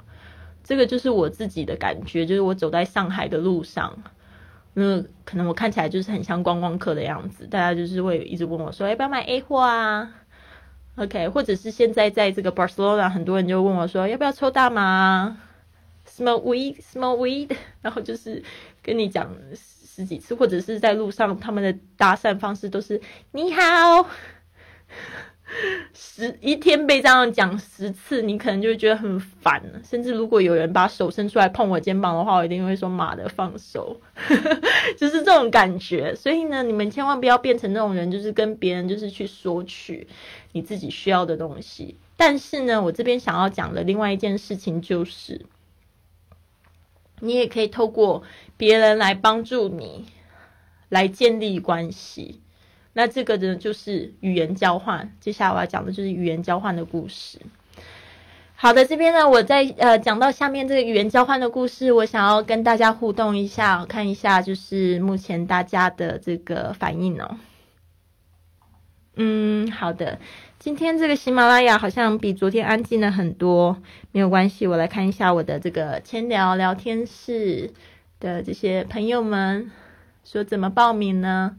[0.64, 3.98] 这个就是我自己的感觉，就是我走在上海的路上，
[4.76, 10.08] 那可能我看起来就是很像观光客的样子，大家就是会一直问我说要不要买 A 货啊
[10.98, 15.38] ？OK，或者是现在在这个 Barcelona，很多人就问我说要不要抽大麻
[16.06, 18.44] ？Smoke weed，smoke weed， 然后就是
[18.84, 19.34] 跟你讲。
[19.98, 23.02] 十几次，或者是在路上，他们的搭讪方式都是
[23.34, 24.08] “你好”，
[25.94, 29.64] 十一天被这样讲十次，你可能就会觉得很烦。
[29.84, 34.00] 甚至如果有人把手伸出来碰我肩膀的话，我一定会说“妈的，放手”，
[34.98, 36.14] 就是这种感觉。
[36.16, 40.08] 所以呢，你们千万不要变成那种人，就是跟别人就是去索取
[40.52, 41.98] 你自己需要的东西。
[42.16, 45.46] 但是呢，我这边想要讲的另外一件事情就是。
[47.20, 48.22] 你也可以透过
[48.58, 50.06] 别人来帮助你，
[50.88, 52.42] 来建立关系。
[52.98, 55.14] 那这个呢，就是语言交换。
[55.20, 57.40] 接下来我要讲的就是语言交换的故事。
[58.56, 67.38] 好的，这边呢，我在呃讲到下面这个语言交换的故事，我想要跟大家互动一下，看一下就是目前大家的这个反应哦。
[69.16, 70.18] 嗯，好的。
[70.58, 73.80] 今天这个喜马拉雅好像比昨天安静了很多，
[74.12, 77.72] 没有关系，我来看一下我的这个千聊聊天室
[78.20, 79.70] 的这些朋友们
[80.24, 81.58] 说怎么报名呢？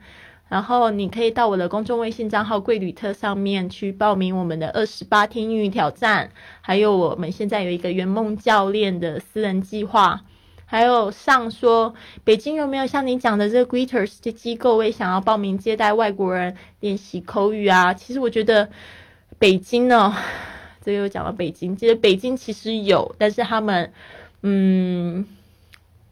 [0.48, 6.30] 然后你可以到我的公众微信账号“贵旅特”上面去报名我们的二十八天英语挑战，
[6.60, 10.22] 还有我们现在有一个圆梦教练的私人计划，
[10.64, 11.94] 还有上说
[12.24, 17.92] 北京有没有像你讲的这个 Greeters 的机构，我也想要报名接待外国人练习口语啊。
[17.94, 18.68] 其实我觉得。
[19.40, 20.12] 北京呢，
[20.84, 21.76] 这又讲到北京。
[21.76, 23.92] 其实北京其实有，但是他们，
[24.42, 25.24] 嗯，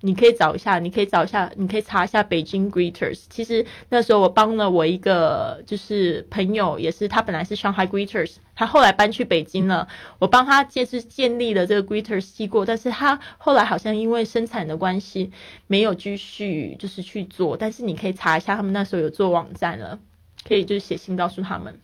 [0.06, 3.24] 你可以找一下，你可以找一下，你可以查一下北京 Greeters。
[3.28, 9.88] 其实那时候我帮了我一个就是朋友，也是他本来是上海 Greeters，他后来搬去北京了。
[10.20, 15.32] 我帮他建是建立了这个 Greeters 机构，但是他后来好像因为生产的关系
[15.66, 17.56] 没有继续就是去做。
[17.56, 19.98] 但是你可以查一下，他们那时候有做网站了，
[20.46, 21.80] 可以就是写信告诉他们。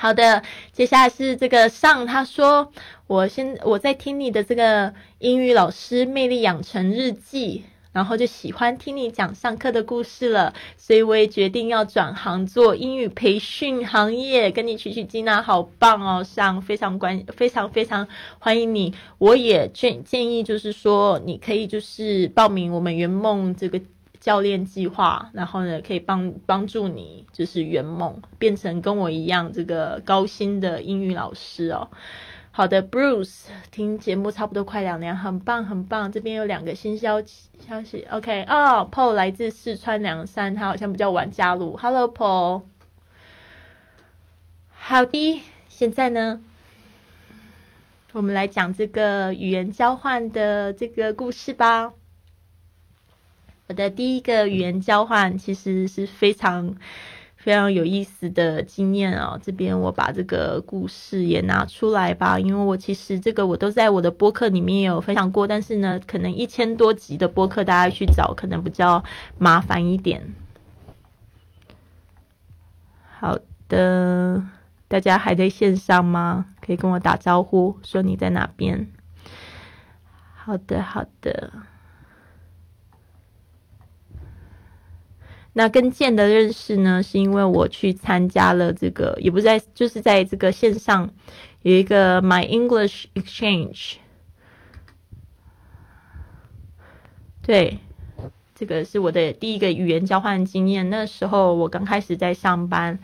[0.00, 2.72] 好的，接下来是这个上，他说
[3.08, 18.06] 我先我在听你的这个英语老师魅力养成日记，然后就喜欢听你讲上课的故事了，所以我也决定要转行做英语培训行业，跟你取取经啊，好棒哦，上非常关非常非常
[18.38, 23.80] 欢迎你，我也建建议就是说你可以就是报名我们圆梦这个。
[24.28, 31.88] 教练计划，然后呢可以帮帮助你就是圆梦，变成跟我一样这个高薪的英语老师哦。
[32.50, 36.12] 好的，Bruce，听节目差不多快两年，很棒很棒。
[36.12, 41.78] 这边有两个新消息消息，OK，哦，Paul 来自四川凉山，他好像比较晚加入。
[41.78, 42.64] Hello Paul，
[44.72, 46.42] 好的，现在呢，
[48.12, 51.94] 我们来讲这个语言交换的这个故事吧。
[53.68, 56.76] 我的第一个语言交换其实是非常。
[57.40, 59.38] 非常有意思的经验哦！
[59.40, 69.02] 这边我把这个故事也拿出来吧，因为我其实这个我都在我的播客里面有分享过，但是呢，可能一千多集的播客大家去找可能比较
[69.38, 70.34] 麻烦一点。
[73.18, 73.38] 好
[73.68, 74.44] 的，
[74.88, 76.46] 大家还在线上吗？
[76.60, 78.88] 可以跟我打招呼，说你在哪边。
[80.34, 81.52] 好的，好的。
[85.58, 91.10] 那跟剑的认识呢，是因为我去参加了这个，也不在，就是在这个线上
[91.62, 93.94] 有一个 My English Exchange。
[97.42, 97.78] 对，
[98.54, 100.88] 这个是我的第一个语言交换经验。
[100.90, 103.00] 那时候我刚开始在上班，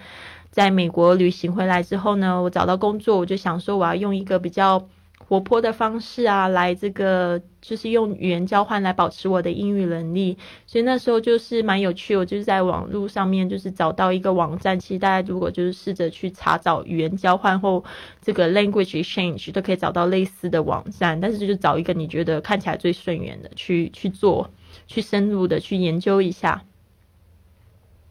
[0.53, 4.89] 在美国旅行回来之后呢，我找到工作，我就想说我要用一个比较。
[5.35, 12.15] 活泼的方式啊，来这个就是用语言交换来保持我的英语能力，所以那时候就是蛮有趣。
[12.15, 17.83] 我就是在网络上面就是找到一个网站，其实大家如果就是试着去查找语言交换或
[18.23, 21.21] 这个 language exchange，都可以找到类似的网站。
[21.21, 24.51] 但是就是找一个你觉得看起来最顺眼的去去做，
[24.87, 26.63] 去深入的去研究一下。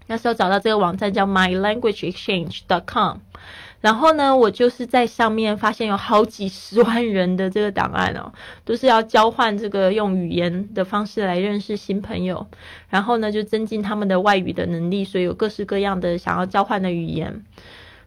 [0.07, 3.19] 那时候找到这个网站叫 mylanguageexchange.com。
[3.83, 8.31] 然后呢，我就是在上面发现有好几十万人的这个档案哦，
[8.63, 12.47] 都是要交换这个用语言的方式来认识新朋友，
[12.87, 17.43] 然后呢就增进他们的外语的能力，所以有各式各样的想要交换的语言。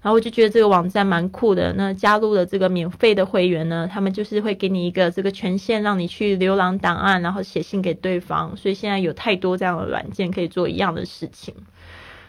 [0.01, 1.75] 然后我就觉得这个网站蛮酷的。
[1.75, 8.57] 那加入了这个免费的会员呢，他们就是会给你一个这个权限，让你去浏览档案，然后写信给对方。
[8.57, 11.53] 所以现在有太多这样的软件可以做一样的事情。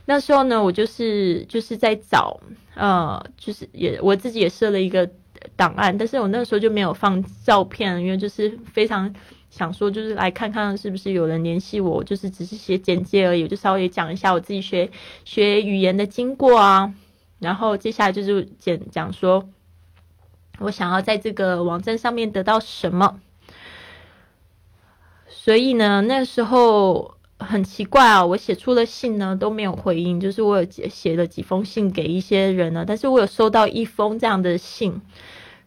[0.06, 2.39] 那时候呢，我就是就是在找，
[2.78, 5.10] 呃，就是也我自己也设了一个
[5.56, 9.12] 档案，但是我那时候就没有放照片，因为就是非常
[9.50, 14.92] 想说，就是来看看是不是有人联系我，就是只是写简介而已，就稍微讲一下我自己学
[15.26, 16.94] 学语言的经过啊，
[17.40, 19.50] 然后接下来就是讲讲说
[20.60, 23.20] 我想要在这个网站上面得到什么，
[25.28, 27.16] 所以呢，那时候。
[27.40, 35.02] 很奇怪啊，我写出了信呢都没有回应，就是我有写了几封信给一些人呢，但是我有收到一封这样的信，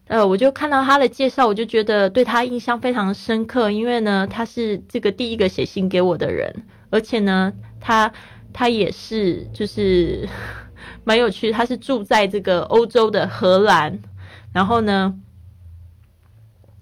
[0.07, 8.11] 呃，我就看到他的介绍，我就觉得对他印象非常深刻，因为呢他是这个第一个写信给我的人，而且呢他
[8.51, 10.27] 他也是就是
[11.05, 13.99] 蛮有趣，他是住在这个欧洲的荷兰，
[14.53, 15.15] 然后呢。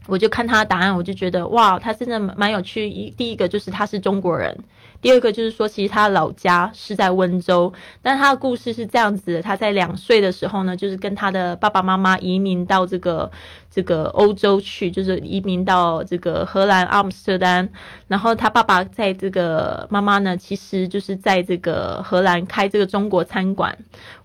[0.09, 2.89] 我就看他的答案，我就觉得哇，他真的蛮有趣。
[2.89, 4.57] 一第一个就是他是中国人，
[5.01, 13.31] 第二个就是说其实他老家是在温州，但他的故事是这样子的：他在两岁的时候呢，就是跟他的爸爸妈妈移民到这个。
[13.71, 17.69] 这个欧洲去，就是移民到这个荷兰阿姆斯特丹，
[18.07, 23.77] 然后他爸爸在这个妈妈呢，其实就是在这个荷兰开这个中国餐馆。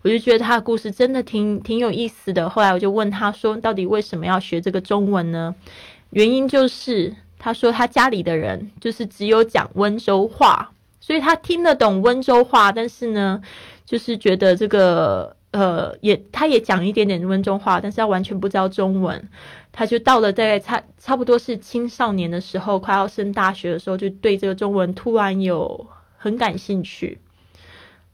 [0.03, 2.49] 我就觉得他的故事真的挺挺有意思的。
[2.49, 5.55] 后来我就问他说，到底为什么要学这个中文呢？
[6.11, 13.43] 原因就是他说他家里的人就是只有讲温州话，所以他听得懂温州话，但是呢，
[13.85, 15.37] 就是觉得这个。
[15.55, 19.29] 呃，也，他也讲一点点温州话，但是他完全不知道中文。
[19.71, 25.87] 他就到了大概差差不多是青少年的时候，快要升大学的时候，就对这个中文突然有
[26.17, 27.21] 很感兴趣。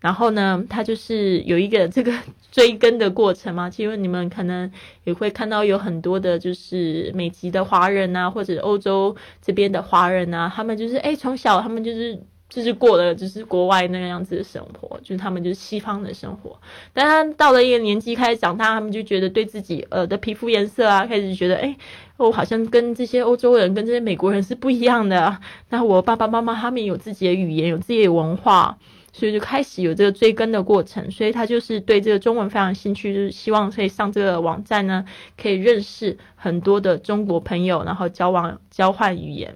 [0.00, 2.12] 然后呢，他就是有一个这个
[2.52, 3.70] 追根的过程嘛。
[3.70, 4.70] 其实你们可能
[5.04, 12.20] 也会看到有很多的，就是美籍的华人啊，或者欧洲这边的华人啊，他们就是哎，从小他们就是。
[12.50, 16.58] 就是过了就是国外那个样子的生活，就是他们就是西方的生活。
[16.92, 21.76] 但他到了一个年纪开始长大，他们就觉得对自己呃的皮肤颜色啊，开始觉得哎，
[22.16, 25.38] 我好像跟这些欧洲人跟这些美国人是不一样的。
[25.68, 28.76] 那我爸爸妈妈他们有自己的语言，有自己的文化，
[29.12, 31.08] 所以就开始有这个追根的过程。
[31.12, 35.04] 所以他就是对这个中文非常兴趣，就是希望可以上这个网站呢，
[35.40, 39.54] 可以认识很多的中国朋友，然后交往交换语言。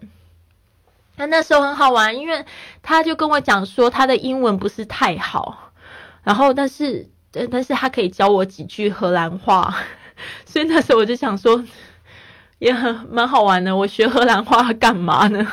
[1.17, 2.45] 那那时候很好玩，因为
[2.83, 5.71] 他就跟我讲说他的英文不是太好，
[6.23, 7.09] 然后但是
[7.51, 9.75] 但是他可以教我几句荷兰话，
[10.45, 11.63] 所以那时候我就想说，
[12.59, 13.77] 也很蛮好玩的。
[13.77, 15.47] 我学荷兰话干嘛呢？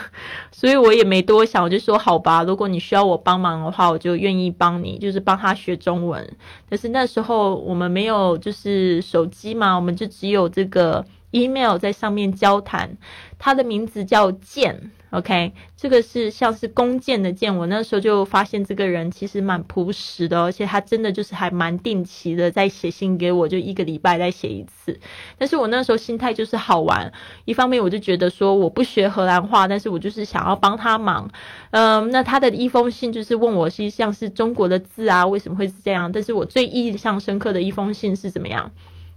[0.51, 6.35] 所以我也没多想，我就说好吧，如果你需要我帮忙的话，我就愿意帮你，就是帮他学中文。
[6.69, 12.97] 但是那时候我们没有就是手机嘛，我们就只有这个 email 在上面交谈。
[13.39, 14.91] 他的名字叫健。
[15.11, 17.53] OK，这个是像是弓箭的箭。
[17.53, 24.97] 我那时候就发现这个人其实蛮朴实的，而且他真的就是还蛮定期的在写信给我，就一个礼拜再写一次。
[25.37, 27.11] 但是我那时候心态就是好玩，
[27.43, 31.29] 一方面我就觉得说我不学荷兰话，但是我就是想要帮他忙。
[31.71, 36.09] 嗯，那他的一封信就是问我是像是中国的字啊，为什么会是这样？
[36.09, 38.71] 但是我最印象深刻的一封信是怎么样？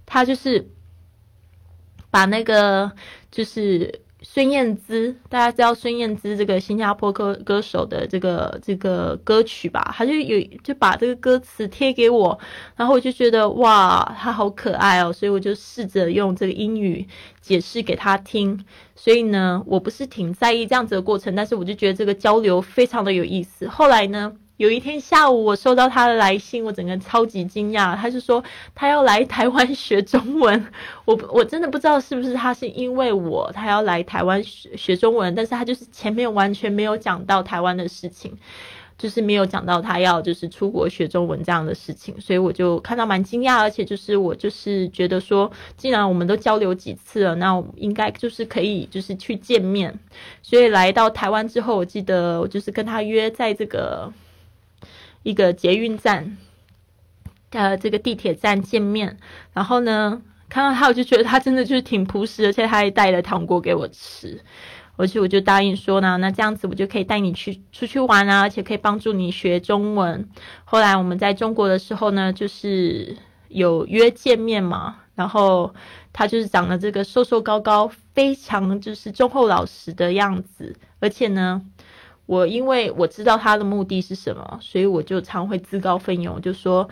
[0.05, 0.67] 他就是
[2.11, 2.91] 把那个
[3.31, 4.01] 就是。
[4.27, 9.93] 孙燕姿，大家知道孙燕姿这个新加坡歌歌手的这个这个歌曲吧？
[9.95, 12.37] 他就有就把这个歌词贴给我，
[12.75, 17.07] 然后我就觉得哇，他好可爱哦，所以我就试着用这个英语
[17.39, 18.65] 解释给他听。
[18.95, 23.67] 所以呢，我不是挺在意这样子的过程，但是我就觉得这个交流非常的有意思。
[23.67, 24.33] 后来呢？
[24.57, 27.93] 有一天下午，我收到他的来信，我整个超级惊讶。
[27.93, 28.41] 他是说
[28.73, 30.67] 他要来台湾学中文，
[31.03, 38.31] 我我真的不知道是不是他是因为我他要来台湾学学中文，但是他就是前面完全没有讲到台湾的事情，
[38.97, 49.99] 就是没有讲到他要就是出国学中文这样的事情，所以我就看到蛮惊讶，而且就是我就是觉得说，既然我们都交流几次了，那我应该就是可以就是去见面。
[50.41, 54.13] 所以来到台湾之后，我记得我就是跟他约在这个。
[55.25, 56.37] 一个捷运站，
[57.49, 59.17] 呃，这个地铁站见面，
[59.53, 64.39] 然后呢，看到他，我就觉得他真的就是挺朴实，而且他还带了糖果给我吃，
[64.97, 70.29] 而且我就答应说呢，那这样子我就可以带你去出去玩啊，而且可以帮助你学中文。
[70.63, 73.17] 后来我们在中国的时候呢，就是
[73.47, 75.73] 有约见面嘛，然后
[76.13, 81.63] 他就是长得这个瘦瘦高高，非常就是忠厚老实的样子，而且呢。
[82.25, 86.89] 我因为我知道他的目的是什么，所以我就常会自告奋勇，就说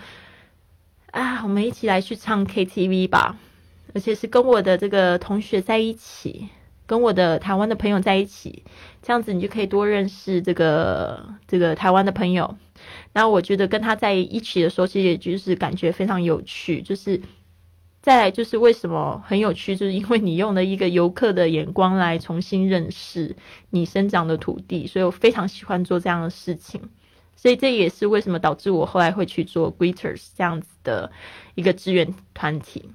[1.11, 3.37] 啊，我们一起来去唱 KTV 吧，
[3.93, 6.49] 而且是跟我的这个同学在一起，
[6.85, 8.63] 跟我的台湾的朋友在一起，
[9.01, 12.55] 这样子你就可以多认识这个这个台湾的朋友。
[13.11, 17.21] 然后我觉得跟他在一起的时候，其实也就是感觉非常有趣，就是。
[18.03, 23.33] 再来就是为什么很有趣， 就是因为你用了一个游客的眼光来重新认识
[23.69, 26.81] 你生长的土地，所以我非常喜欢做这样的事情。
[27.37, 31.11] 所以这也是为什么导致我后来会去做 Greeters 这样子的
[31.55, 32.89] 一个志愿团体。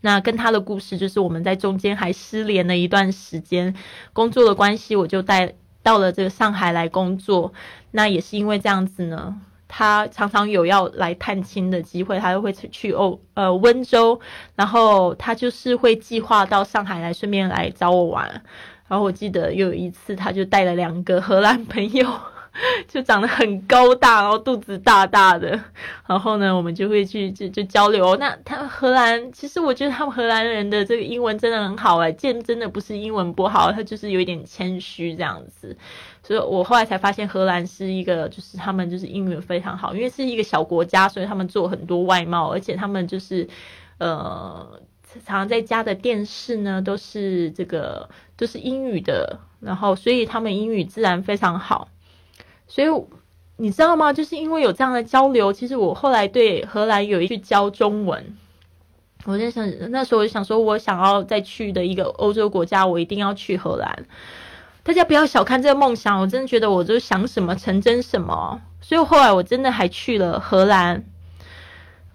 [0.00, 3.74] 那跟他的故事就是我们在中间还失联了一段时间，
[4.12, 7.52] 工作的关系，我就带到了这个上海来工作。
[7.92, 9.40] 那也是因为这样子呢。
[9.68, 14.18] 他常常有要来探亲的机会，他就会去欧呃温州，
[14.54, 18.28] 然后他就是会计划到上海来，顺便来找我玩。
[18.88, 22.06] 然后我记得有一次，他就带了两个荷兰朋友。
[22.88, 25.60] 就长得很高大，然后肚子大大的，
[26.06, 28.16] 然后呢，我们就会去就就交流。
[28.16, 35.76] 那他荷兰，其实我觉得他们荷兰人的这个英文真的很好哎，见真的不是英文不好，他就是有一点谦虚这样子。
[36.22, 43.48] 所以我后来才发现，荷兰是一个就是他们就是英语非常好，因为是一个小国家，所以他们做很多外贸，而且他们就是
[43.98, 44.80] 呃
[45.24, 51.88] 常常在家的电视呢都是这个都是英语的，然后所以他们英语自然非常好。
[52.68, 52.88] 所以
[53.56, 54.12] 你知道吗？
[54.12, 58.36] 就是因为有这样的交流，其实我后来对荷兰有一句教中文。
[59.24, 64.06] 我在想，那时候我就想说，我想要再去的一个欧洲国家，我一定要去荷兰。
[64.82, 68.60] 大家不要小看这个梦想，我真的觉得我就想什么成真什么。
[68.80, 71.04] 所以后来我真的还去了荷兰。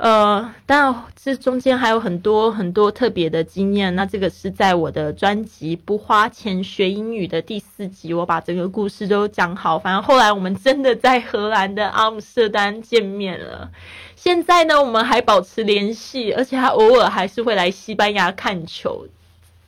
[0.01, 3.93] 呃，当然，这中间还有很多很多特别的经验。
[3.95, 9.77] 那这个是在我的专辑《不花钱学英语》的第四集，我把整个故事都讲好。
[9.77, 13.69] 反正后来我们真的在荷兰的阿姆斯特丹见面了。
[14.15, 19.05] 现在呢，我们还保持联系，而且他偶尔还是会来西班牙看球。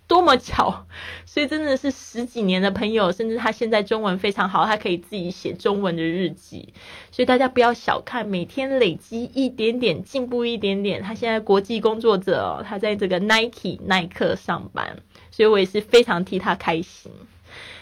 [0.07, 0.85] 多么巧，
[1.25, 6.73] 所以真的是十几年的朋友，甚至他现在中文非常好，他可以自己写中文的日记。
[7.11, 11.01] 所以大家不要小看每天累积一点点进步一点点。
[11.01, 14.97] 他现在国际工作者哦，他在这个 Nike 耐克上班，
[15.31, 17.11] 所以我也是非常替他开心。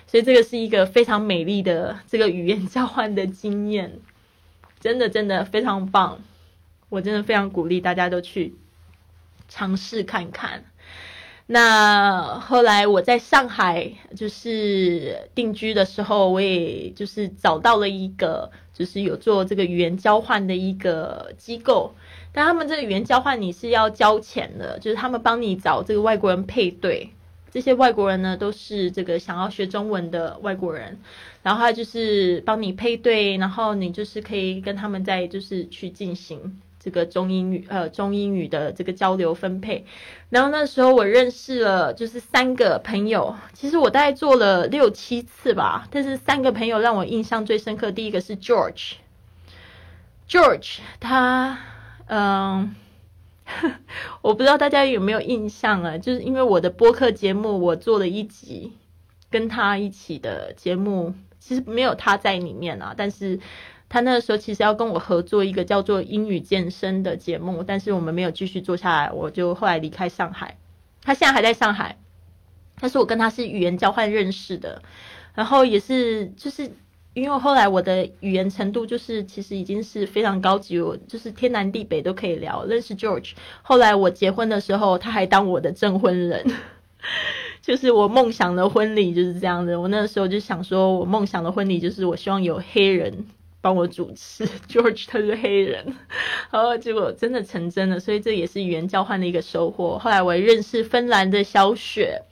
[0.08, 4.00] 所以这个是一个非常美丽的这个语言交换的经验，
[4.80, 6.22] 真的真的非常棒。
[6.90, 8.54] 我真的非常鼓励大家都去
[9.48, 10.66] 尝试看看。
[11.54, 21.94] 那后来我在上海就是定居的时候，我也就是找到了一个就是有做这个语言交换的一个机构。
[22.32, 27.10] 但他们这个语言交换你是要交钱的，就是他们帮你找这个外国人配对。
[27.52, 30.98] 这些外国人呢，都是这个想要学中文的外国人，
[31.44, 39.86] 然后他就是帮你配对，然后你就是可以跟他们在就是去进行这个中英语呃中英语的这个交流分配。
[40.30, 47.92] 然后那时候我认识了就是三个朋友，其实我大概做了六七次吧，但是三个朋友让我印象最深刻。
[47.92, 51.60] 第一个是 George，George 他
[52.08, 52.76] 嗯。
[54.22, 55.98] 我不知道大家有没有印象啊？
[55.98, 58.72] 就是因为我的播客节目，我做了一集
[59.30, 62.94] 跟他一起的节目，其实没有他在里面啊。
[62.96, 63.38] 但是
[63.90, 70.56] 他那个时候其实要跟我合作一个叫做英语健身的节目，但是我们没有继续做下来，我就后来离开上海。
[71.04, 71.98] 他现在还在上海，
[72.80, 74.82] 但是我跟他是语言交换认识的，
[75.36, 76.72] 然后也是就是。
[77.14, 82.64] 因为后来我的语言程度就是其实已经是非常高级，我就是天南地北都可以聊。
[82.64, 83.34] 认识 George，
[83.64, 86.42] 后来我结婚的时候，他还当我的证婚人，
[87.62, 89.80] 就是我梦想的婚礼就是这样的。
[89.80, 93.26] 我那个时候就想说，我梦想的婚礼就是我希望有黑人
[93.62, 94.48] 帮我主持。
[94.68, 95.86] George 他是黑人，
[96.50, 100.00] 然后结果真的成真了，所以这也是语言交换的一个收获。
[100.00, 102.24] 后来我认识芬兰的小雪。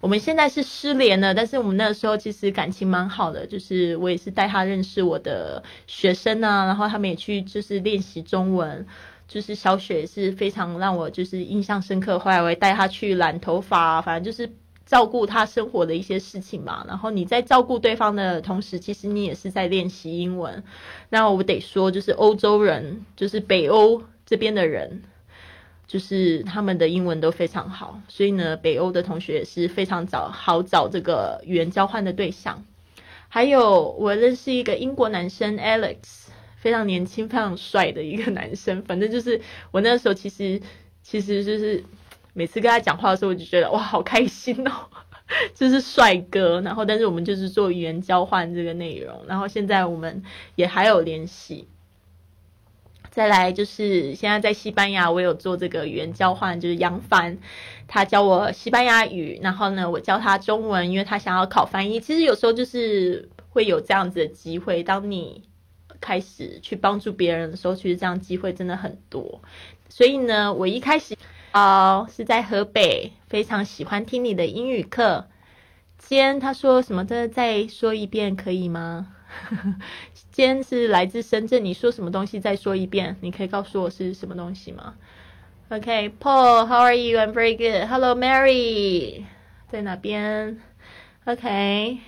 [0.00, 8.84] 我们现在是失联了，但是我们那个时候其实感情蛮好的，就是我也是带他认识我的学生啊，然后他们也去就是练习中文，
[9.28, 12.18] 就是小雪也是非常让我就是印象深刻。
[12.18, 14.50] 后来我也带他去染头发，反正就是
[14.92, 16.84] 照顾他生活的一些事情嘛。
[16.86, 20.62] 然后你在照顾对方的同时，其实你也是在练习英文。
[21.08, 25.02] 那我得说，就是欧洲人，就是北欧这边的人。
[25.88, 32.64] 就是他们的英文都非常好，所以呢，北欧的同学也是非常找好找这个语言交换的对象。
[33.28, 35.96] 还有，我认识一个英国男生 Alex，
[36.56, 38.80] 非常年轻、非常帅的一个男生。
[38.84, 40.62] 反正就是我那时候其实
[41.02, 41.84] 其实就是
[42.32, 44.72] 每次跟他讲话的时候，我就觉得哇，好开心哦，
[45.54, 46.60] 就是帅哥。
[46.62, 50.22] 然后，但是我们就是做语言交换这个内容，然后现在我们
[50.54, 51.68] 也还有联系。
[53.10, 57.36] 再来就是现在在西班牙，我有做这个语言交换，就是杨帆，
[57.86, 62.00] 他教我西班牙语，然后呢，我教他中文，因为他想要考翻译。
[62.00, 65.42] 其实有时候就是会有这样子的机会，当你
[66.00, 69.42] 开始去帮助别人的时候，其实这样机会真的很多。
[69.90, 71.14] 所以呢，我一开始
[71.52, 75.28] 哦是在河北，非常喜欢听你的英语课。
[75.98, 77.04] 今天他说什么？
[77.04, 79.08] 再再说一遍可以吗？
[80.32, 82.40] 今天是来自深圳，你说什么东西？
[82.40, 84.94] 再说一遍，你可以告诉我是什么东西吗
[85.68, 87.86] ？OK，Paul，How are you？I'm very good.
[87.86, 89.24] Hello，Mary，
[89.70, 90.58] 在哪边
[91.26, 91.98] ？OK，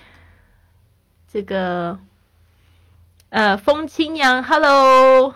[1.30, 1.98] 这个
[3.28, 5.34] 呃，风清扬，Hello，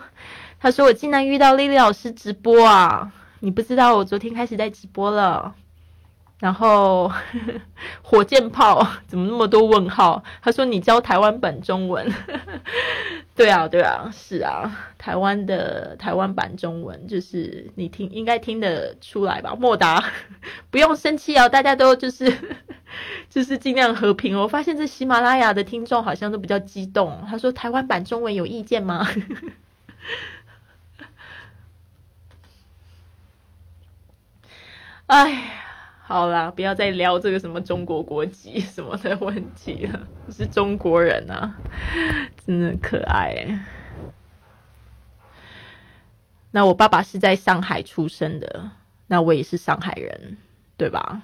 [0.61, 3.13] 他说我竟然遇到丽丽老师直播啊！
[3.41, 5.55] 你不知道我昨天开始在直播了。
[6.41, 7.11] 然后，
[8.01, 10.23] 火箭炮怎么那么多问号？
[10.41, 12.09] 他说你教台湾版中文，
[13.35, 19.57] 对啊，对啊，是啊，台湾的台湾版中文就是你听应该听得出来吧？
[19.59, 20.05] 莫达，
[20.71, 22.33] 不用生气哦，大家都就是
[23.29, 24.39] 就是尽量和平。
[24.39, 27.21] 我发现这喜马拉雅的听众好像都比较激动。
[27.29, 29.05] 他说台湾版中文有意见吗？
[35.09, 35.55] 哎。
[36.01, 40.09] 好啦，不要再聊这个什么中国国籍什么的问题了。
[40.31, 41.55] 是中国人啊，
[42.47, 43.61] 真的可爱。
[46.51, 48.71] 那我爸爸是在上海出生的，
[49.07, 50.39] 那我也是上海人，
[50.79, 51.21] 对吧？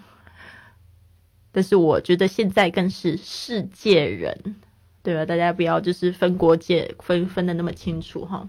[1.50, 4.56] 但是我觉得现在更是世界人，
[5.02, 5.24] 对吧？
[5.24, 8.46] 大家不要就是分国界分分的那么清楚哈。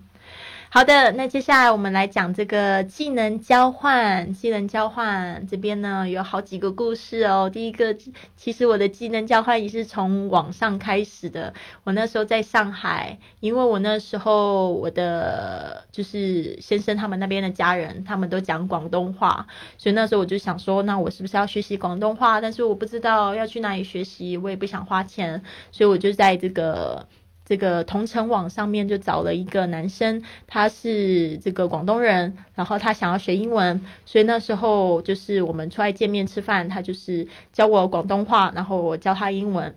[0.76, 4.34] 好的，那接下来我们来讲这个技能交换。
[4.34, 7.50] 技能交换这边呢有好几个故事哦。
[7.50, 7.96] 第一个，
[8.36, 11.54] 其实我的技能交换也是从网上开始的。
[11.86, 19.48] 我那时候在上海，因为我那时候我的就是先生他们那边的家人，他们都讲广东话，
[19.78, 22.42] 所以那时候我就想说，那我是不是要学习广东话？
[22.42, 27.08] 但是我不知道要去哪里学习，我也不想花钱，所以我就在这个。
[27.46, 39.76] 这个同城网上面就找了一个男生，他是这个广东人，然后他想要学英文，所以那时候就是我们出来见面吃饭，他就是教我广东话，然后我教他英文。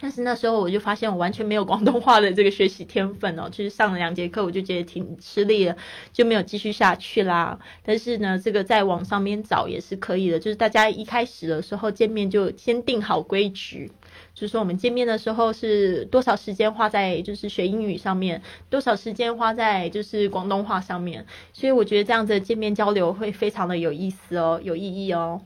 [0.00, 5.76] 但是那时候我就发现我完全没有广东话的这个学习天分哦，就是上了两节课我就觉得挺吃力了，
[6.12, 7.60] 就没有继续下去啦。
[7.84, 13.92] 但是呢，这个在网上面找也是可以的，就是大家一开始的时候见面就先定好规矩，
[14.44, 21.24] 就是说我们见面的时候是多少时间花在就是学英语上面，多少时间花在就是广东话上面，
[21.54, 25.40] 所以我觉得这样子见面交流会非常的有意思哦，有意义哦。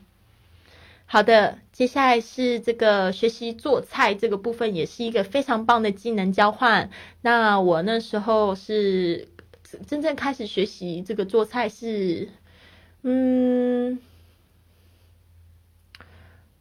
[1.07, 6.91] 好的，接下来是这个学习做菜这个部分，也是一个非常棒的技能交换。
[7.23, 9.29] 那我那时候是
[9.87, 12.31] 真正开始学习这个做菜是，
[13.03, 14.01] 嗯，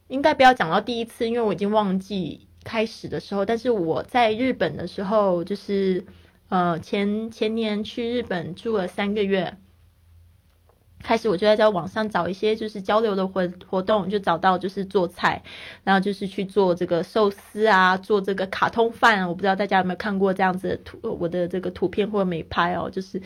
[0.07, 3.45] 应该不要讲到第一次，因为我已经忘记开始的时候。
[3.45, 6.05] 但是我在日本的时候，就是
[6.49, 9.57] 呃前前年去日本住了三个月。
[10.99, 15.43] 开始我就在在网上找一些就是交流的活活动，就找到就是做菜，
[15.83, 19.29] 然后就是去做这个寿司啊，做这个卡通饭。
[19.29, 23.21] 我不知道大家有没有看过这样子的图，我的这个图片或美拍哦，就是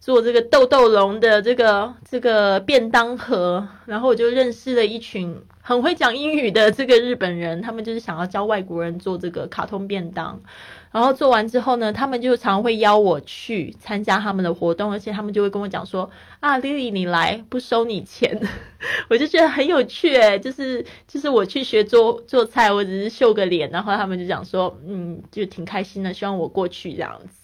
[0.00, 3.66] 做这个豆豆龙的这个这个便当盒。
[3.86, 10.40] 然后我就认识了一群很会讲英语的这个日本人，他们就是想要教外国人做这个卡通便当。
[10.90, 18.40] 然后做完之后呢，他们就常会邀我去参加他们的活动，而且他们就会跟我讲说：“啊，Lily，你来不收你钱。
[19.10, 27.37] ”我就觉得很有趣诶，就是就是我去学做做菜，我只是秀个脸，然后他们就讲说：“嗯，就挺开心的，希望我过去这样子，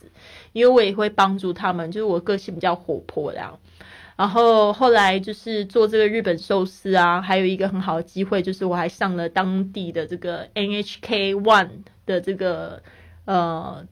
[0.55, 3.61] 因为我也会帮助他们，就是我个性比较活泼这样。”
[4.17, 11.69] 然后后来就是做这个日本寿司啊，还有一个很好的机会，就是我还上了当地的这个 NHK One
[12.07, 12.83] 的这个。
[13.27, 13.83] 呃，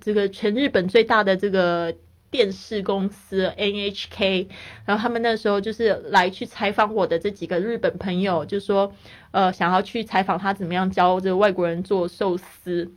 [0.00, 1.92] 这个全日本最大的这个
[2.30, 4.46] 电视公司 NHK，
[4.84, 8.92] 然后他们那时候就是来去采访我的这几个日本朋友，就说
[9.32, 12.88] 呃想要去采访他怎么样教这个外国人做寿司，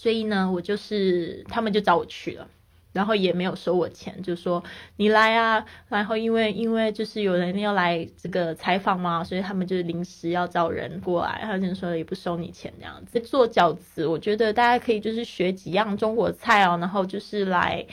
[0.00, 2.46] 所以呢，我就是他们就找我去了。
[2.92, 4.62] 然后也没有收我钱，就说
[4.96, 5.64] 你来啊。
[5.88, 13.18] 然后因为因为就是有人要来这个采访嘛，所以他们就是临时要找人过来，他就说也不收你钱这样子。
[13.20, 17.84] 做饺子，我觉得大家可以就是学几样中国菜哦，然后就是来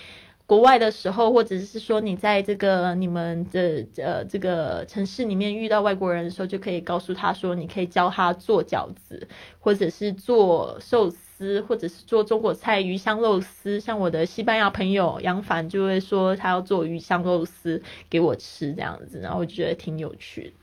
[0.47, 9.27] 国外的时候，或者是说你在这个你们的呃这个城市里面遇到外国人的时候，就可以告诉他说，你可以教他做饺子，
[9.59, 11.24] 或者是做寿司。
[11.37, 20.53] 丝或者是做中国菜鱼香肉丝，像我的西班牙朋友杨凡就会说他要做鱼香肉丝给我吃这样子，然后我觉得挺有趣。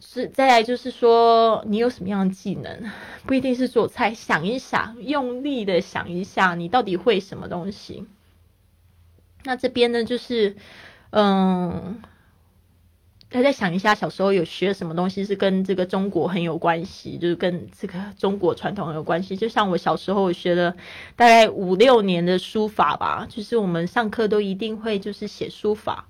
[0.00, 2.90] 是再来就是说你有什么样的技能，
[3.24, 8.06] 不一定是做菜，想一想，用力的想一下，你到底会什么东西？
[9.44, 10.56] 那这边呢就是
[11.10, 12.02] 嗯。
[13.32, 19.34] 大家想一下，小时候有学什么东西是跟这个中国很有关系，就是跟这个中国传统很有关系。
[19.34, 20.70] 就像我小时候学了
[21.16, 26.06] 大概五六年的书法吧，就是我们上课都一定会就是写书法。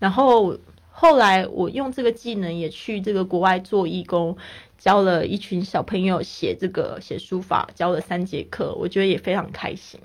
[0.00, 0.58] 然后
[0.90, 4.36] 后来我用这个技能也去这个国外做义工，
[4.76, 10.00] 教了一群小朋友写这个写书法，教了三节课，我觉得也非常开心。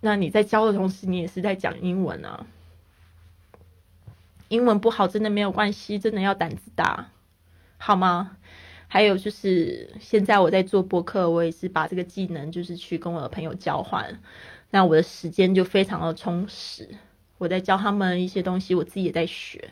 [0.00, 2.46] 那你在教的同时，你也是在讲英文啊。
[4.52, 7.08] 英文不好真的没有关系，真的要胆子大，
[7.78, 8.36] 好吗？
[8.86, 14.20] 还有就是现在我在做播客，我也是把这个技能就是去跟我的朋友交换，
[14.70, 16.86] 那我的时间就非常的充实。
[17.38, 19.70] 我在教他们一些东西，我自己也在学。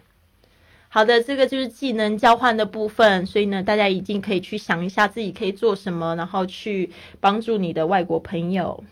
[0.88, 8.82] 好的，这个就是技能交换的部分，所以呢，大家一定可以去想一下自己可以做什么，然后去帮助你的外国朋友。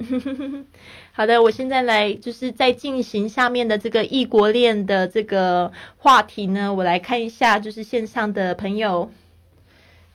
[1.12, 6.74] 好的，我现在来就是在进行下面的这个异国恋的这个话题呢。
[6.74, 9.10] 我来看一下，就是线上的朋友，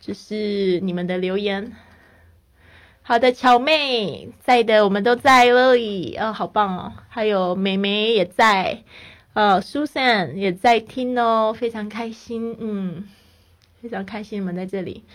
[0.02, 1.72] 就是你们的留言。
[3.02, 6.94] 好的，乔妹在的，我们都在这里，哦，好棒哦！
[7.08, 8.84] 还有美美也在，
[9.34, 13.08] 呃，Susan 也在听哦，非常开心，嗯，
[13.82, 15.06] 非常开心你们在这里。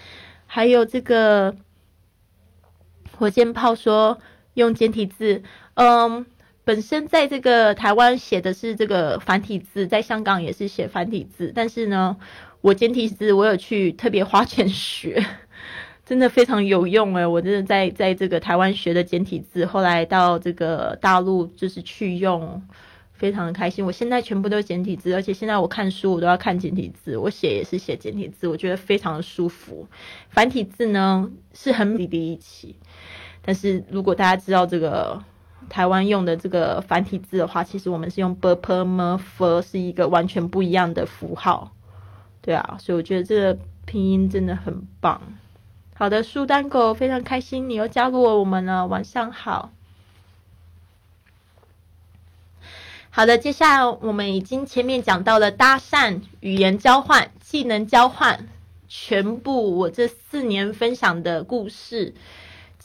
[0.47, 1.55] 还有这个
[3.19, 4.19] 火箭炮说。
[4.55, 5.43] 用简体字，
[5.75, 6.27] 嗯，
[6.65, 12.17] 本身在这个台湾写的是这个繁体字，在香港也是写繁体字，但是呢，
[12.61, 15.25] 我简体字我有去特别花钱学，
[16.07, 22.63] 真的非常有用诶，我真的在在这个台湾学的简体字，后来到这个大陆就是去用，
[23.13, 23.85] 非常的开心。
[23.85, 29.87] 我现在全部都是简体字，而且现在我看书我都要看简体字，我写也是写简体字，我觉得非常的舒服。
[30.31, 32.77] 繁体字呢是很理理一起。
[33.45, 35.23] 但是如果大家知道这个
[35.69, 41.73] 台湾用的这个繁体字的话，其实我们是用 b p m f 是一个完全不一样的符号，
[42.41, 45.21] 对啊，所以我觉得这个拼音真的很棒。
[45.95, 49.71] 好的，苏丹狗非常开心，你又加入我们了，晚上好。
[53.11, 58.49] 好的，接下来我们已经前面讲到了搭讪、语言交换、技能交换，
[58.89, 62.13] 全部我这四年分享的故事，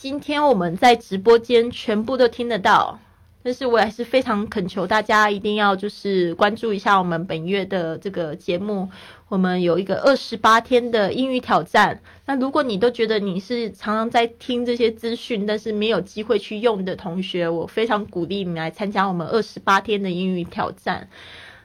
[0.01, 3.01] 今天我们在直播间全部都听得到。
[3.43, 8.89] 但是我还是非常恳求大家一定要就是关注一下我们本月的这个节目，
[9.27, 12.01] 我们有一个二十八天的英语挑战。
[12.25, 21.09] 那如果你都觉得你是常常在听这些资讯，但是没有机会去用的同学，我非常鼓励你来参加我们二十八天的英语挑战。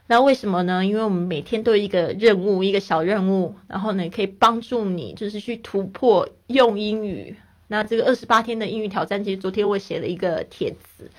[0.09, 0.85] 那为什么呢？
[0.85, 7.37] 因为我们每天都有一个任务，一个小任务，然后呢可以帮助你就是去突破用英语。
[7.69, 11.11] 那这个二十八天的英语挑战，其实昨天我写了一个帖子。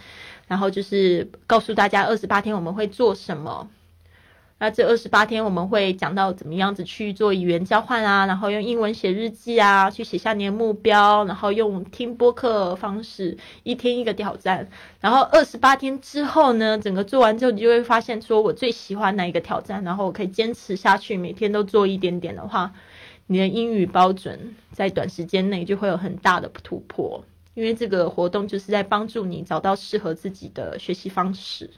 [0.47, 3.67] 然后就是告诉大家，二十八天我们会做什么。
[4.57, 14.69] 那这二十八天我们会讲到怎么样子去做语言交换啊，然后用英文写日记啊，去写下你的目标，然后用听播客方式，一天一个挑战。
[15.01, 22.71] 然后二十八天之后呢，整个做完之后，你就会发现说我最喜欢哪一个挑战，然后我可以坚持下去，每天都做一点点的话，
[23.27, 27.25] 你的英语标准在短时间内就会有很大的突破。
[27.53, 31.69] 因为这个活动就是在帮助你找到适合自己的学习方式。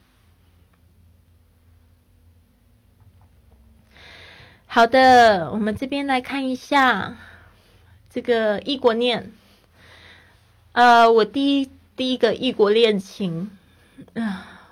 [4.66, 7.18] 好的，我们这边来看一下
[8.10, 9.32] 这个异国恋。
[10.72, 13.52] 呃，我第一第一个异国恋情，
[14.16, 14.70] 啊，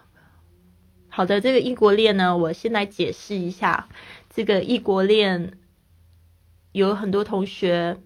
[1.09, 3.87] 好的，这个异国恋呢，我先来解释一下。
[4.33, 5.53] 这个异国恋
[6.75, 7.97] 有很多同学。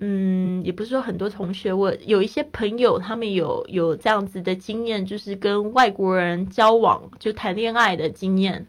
[0.00, 8.66] 嗯，也不是说很多同学，我有一些朋友，他们有有这样子的经验，就是跟外国人交往，就谈恋爱的经验。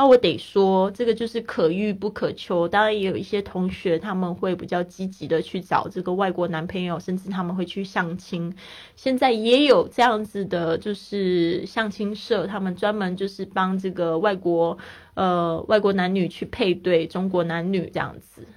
[0.00, 2.66] 那我得说，这个就是可遇不可求。
[2.66, 8.56] 当然，也有一些同学他们会比较积极的去找这个外国男朋友，甚至他们会去相亲。
[8.96, 14.78] 现在也有这样子的，就是相亲社，他们专门就是帮这个外国
[15.12, 18.48] 呃外国男女去配对中国男女这样子。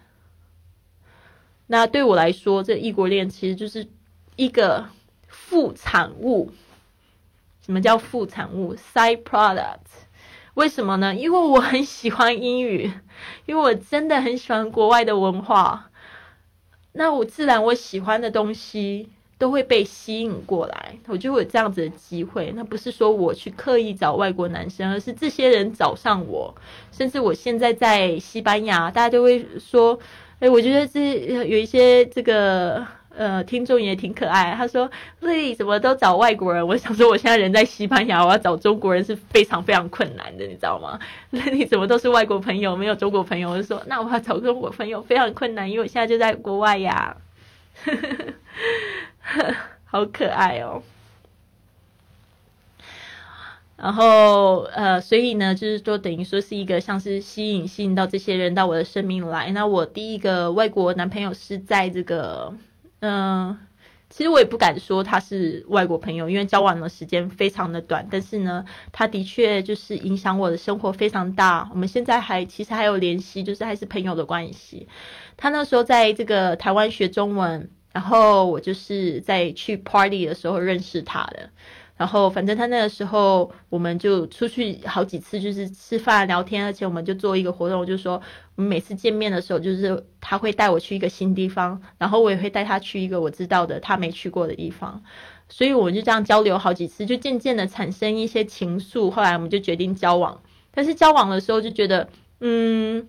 [1.67, 3.85] 那对我来说，这异国恋其实就是
[4.37, 4.85] 一个
[5.27, 6.53] 副产物。
[7.65, 9.79] 什么叫副产物？Side product？
[10.55, 11.13] 为什么呢？
[11.15, 12.91] 因为我很喜欢英语，
[13.45, 15.89] 因为我真的很喜欢国外的文化。
[16.93, 22.53] 那我自然我喜欢的东西都会被吸引过来，我就会有这样子的机会。
[22.55, 26.53] 那不是说我去刻意找外国男生，而是这些人找上我。
[26.91, 29.99] 甚至我现在在西班牙，大家都会说。
[30.39, 32.85] 哎，我觉得这有一些这个
[33.15, 34.53] 呃听众也挺可爱。
[34.57, 34.89] 他说
[35.21, 40.99] ：“丽丽怎么都找外国人？”我想说，我现在人在西班牙，我要找中国人是非常非常困难的，你知道吗？
[41.31, 43.51] 丽丽怎么都是外国朋友，没有中国朋友？
[43.51, 47.15] 我就说：“那我要找中国朋友非常困难，因为我现在就在国外呀。”
[49.85, 50.81] 好可爱哦。
[53.75, 59.51] 然后，呃，所以呢，就是说，等于说是一个像是吸引吸引到这些人到我的生命来。
[59.51, 62.53] 那我第一个外国男朋友是在这个，
[63.05, 63.57] 嗯，
[64.09, 68.07] 其实我也不敢说他是外国朋友，因为交往的时间非常的短。
[68.09, 71.69] 但是呢，他的确就是影响我的生活非常大。
[71.73, 74.87] 我们现在还其实还有联系，就是还是朋友的关系。
[75.35, 81.49] 他那时候在这个台湾学中文，然后我就是在去 party 的时候认识他的。
[81.95, 88.19] 然后，反正他那个时候，我们就出去好几次，就是吃饭聊天，而且我们就做一个活动，就是说，
[88.55, 95.03] 我们每次见面的时候，就是他会带我去一个新地方，然后我也会带他去一个我知道的他没去过的地方，
[95.47, 99.11] 所以我们就这样交流好几次，就渐渐的产生一些情愫。
[99.11, 100.41] 后来我们就决定交往，
[100.71, 103.07] 但是交往的时候就觉得，嗯，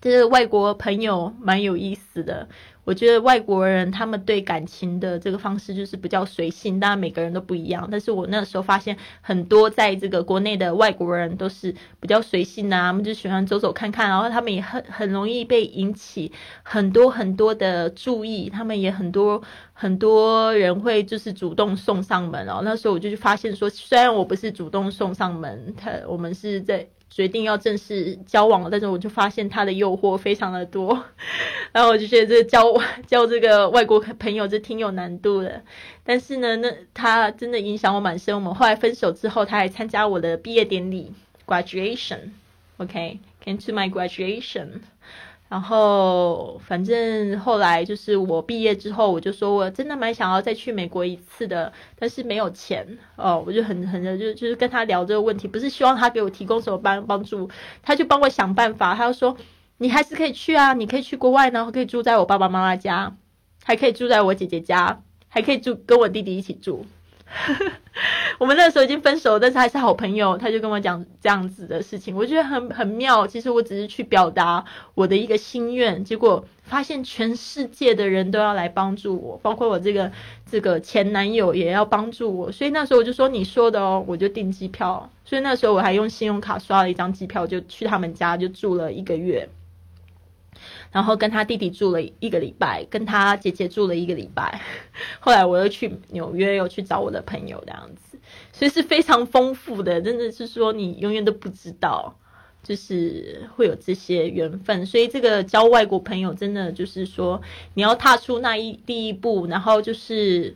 [0.00, 2.48] 这个外国朋友蛮有意思的。
[2.84, 7.88] 我觉得外国人他们对感情的这个方式就是比较随性，当然每个人都不一样。
[7.90, 19.40] 但是我那时候发现很多在这个国内的外国人都是比较随性的，他们就喜欢走走看看，然后他们也很很容易被引起很多很多的注意，他们也很多
[19.72, 22.62] 很多人会就是主动送上门哦。
[22.64, 26.88] 那时候我就发现说，虽然我不是主动送上门，他我们是在。
[27.14, 31.04] 决定要正式交往了，但是我就发现他的诱惑非常的多，
[31.70, 32.64] 然后我就觉得这交
[33.06, 35.62] 交这个外国朋友这挺有难度的。
[36.04, 38.34] 但是呢，那他真的影响我蛮深。
[38.34, 41.12] 我们后来分手之后，他还参加我的毕业典礼
[41.46, 44.80] （graduation），OK，came to my graduation。
[45.52, 57.50] 然后，反正后来就是我毕业之后，我就说我真的蛮想要再去美国一次的，但是没有钱哦，我就很很就就是跟他聊这个问题，不是希望他给我提供什么帮帮助，
[57.82, 59.36] 他就帮我想办法，他就说
[59.76, 63.14] 你还是可以去啊，你可以去国外呢，可以住在我爸爸妈妈家，
[63.62, 66.86] 还可以住在我姐姐家，还可以住跟我弟弟一起住。
[68.38, 70.36] 我们那时候已经分手，但是还是好朋友。
[70.36, 73.26] 他就跟我讲这样子的事情，我觉得很很妙。
[73.26, 74.64] 其实我只是去表达
[74.94, 80.10] 我的一个心愿，结果发现全世界的人都要来帮助我，包括我这个
[80.50, 82.52] 这个前男友也要帮助我。
[82.52, 85.08] 所以那时候我就说你说的哦，我就订机票。
[85.24, 89.48] 所以那时候我还用信用卡刷了一张机票，就去他们家就住了一个月。
[90.92, 94.60] 然后跟他弟弟住了一个礼拜，跟他姐姐住了一个礼拜。
[95.20, 98.18] 后来我又去纽约，又去找我的朋友，这样子，
[98.52, 100.02] 所以是非常丰富的。
[100.02, 102.14] 真的是说，你永远都不知道，
[102.62, 104.84] 就是会有这些缘分。
[104.84, 107.40] 所以这个交外国朋友，真的就是说，
[107.72, 110.54] 你要踏出那一第一步，然后就是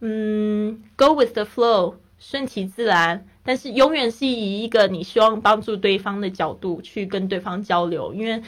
[0.00, 3.24] 嗯，go with the flow，顺其自然。
[3.44, 8.42] 但是永远是以一个你希望帮助对方的角度去跟对方交流，因为。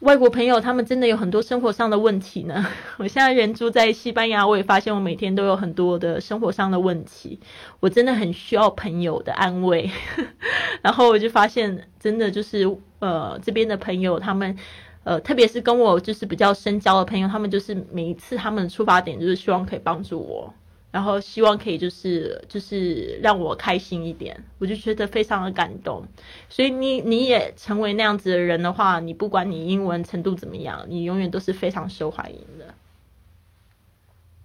[0.00, 2.64] 外国朋友他们真的有很多生活上的问题呢。
[2.98, 7.40] 我现在人住在西班牙，我也发现我每天都有很多的生活上的问题，
[7.80, 9.90] 我真的很需要朋友的安慰。
[10.82, 12.64] 然后我就发现，真的就是
[13.00, 14.56] 呃这边的朋友，他们
[15.02, 20.54] 呃特别是跟我就是比较深交的朋友，他们就是每一次他们的出发点就是希望可以帮助我。
[20.90, 26.06] 然后希望可以就是就是让我开心一点，我就觉得非常的感动。
[26.48, 32.74] 所以你你也成为那样子的人的话，你不管你英文程度怎么样，你永远都是非常受欢迎的，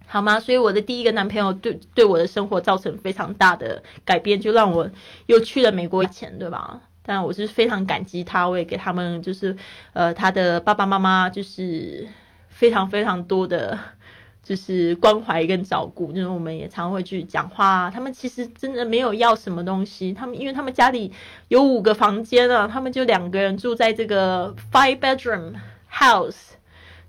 [0.06, 0.38] 好吗？
[0.38, 4.90] 所以我的第一个男朋友对对我的生活造成非常大的改变，就让我
[5.24, 6.82] 又去了美国以前，对吧？
[7.06, 9.56] 但我是非常感激他，我也给他们就是
[9.94, 12.06] 呃他的爸爸妈妈就是
[12.48, 13.78] 非常非常多的。
[14.44, 17.90] 就是关怀跟照顾，就是我们也常会去讲话。
[17.90, 21.10] 他们其实真的没有要什么东西，他们因为他们家里
[21.48, 25.54] 有五个房间啊，他们就两个人住在这个 five bedroom
[25.90, 26.52] house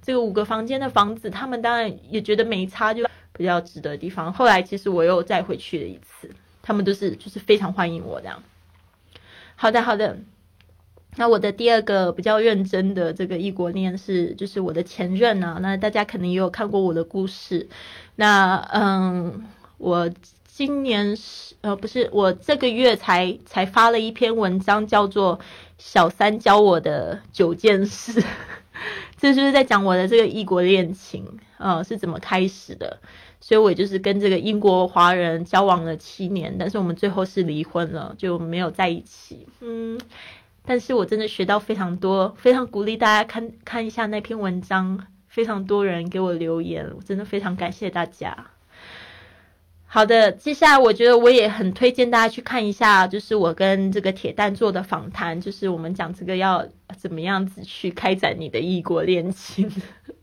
[0.02, 4.32] 这个五个房间的房子，他们当然也觉得没差，就比较值得的地方。
[4.32, 6.30] 后来其实我又再回去了一次，
[6.62, 8.42] 他们都是就是非常欢迎我这样。
[9.58, 10.18] 好的，好的。
[11.18, 15.58] 那我的第二个比较认真的这个异国恋是，就是我的前任啊。
[15.62, 17.70] 那大家可能也有看过我的故事。
[18.16, 19.46] 那嗯，
[19.78, 20.10] 我
[20.46, 25.40] 今年是呃不是，我这个月才才发了一篇文章，叫做
[25.78, 28.22] 《小三教我的九件事》，
[29.18, 31.26] 这就是在讲我的这个异国恋情
[31.58, 33.00] 呃是怎么开始的。
[33.40, 39.48] 所以我就是跟这个英国华人交往了七年，但是我们最后是离婚了，就没有在一起。
[39.62, 39.98] 嗯。
[40.66, 48.55] 但是我真的学到非常多，非常鼓励大家看看一下那篇文章，非常多人给我留言，我真的非常感谢大家。
[49.96, 56.68] 好的，接下来我觉得我也很推荐大家去看一下，就是我跟这个铁蛋做的访谈，就是我们讲这个要
[56.98, 59.72] 怎么样子去开展你的异国恋情。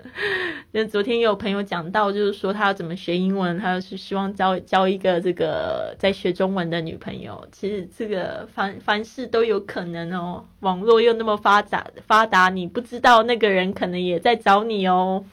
[0.73, 7.49] 那昨天有朋友讲到，就是说他要怎么学英文，他是希望交交一个这个在学中文的女朋友。
[7.51, 15.25] 其实这个凡凡事都有可能哦，网络又那么发达发达，你不知道那个人可能也在找你哦。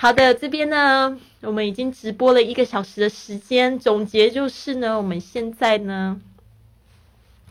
[0.00, 6.20] 好的，这边呢，我们已经直播了一个小时的时间，总结就是呢，我们现在呢，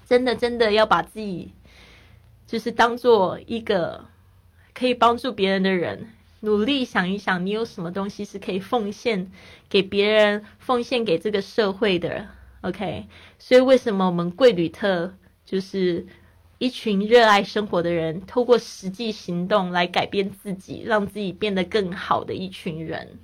[0.08, 1.52] 真的真的要把自己，
[2.48, 4.06] 就是当做一个
[4.74, 6.08] 可以帮助别人的人，
[6.40, 9.30] 努力想一想，你有什么东西是可以奉献
[9.68, 12.28] 给别人、奉献给这个社会的
[12.62, 13.08] ，OK？
[13.40, 15.14] 所以为什么我们贵旅特
[15.46, 16.08] 就是？
[16.60, 23.20] 一群热爱生活的人，透过实际行动来改变自己，让自己变得更好的一群人，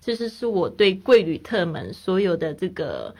[0.00, 3.14] 这是是我对贵旅特们所有的这个，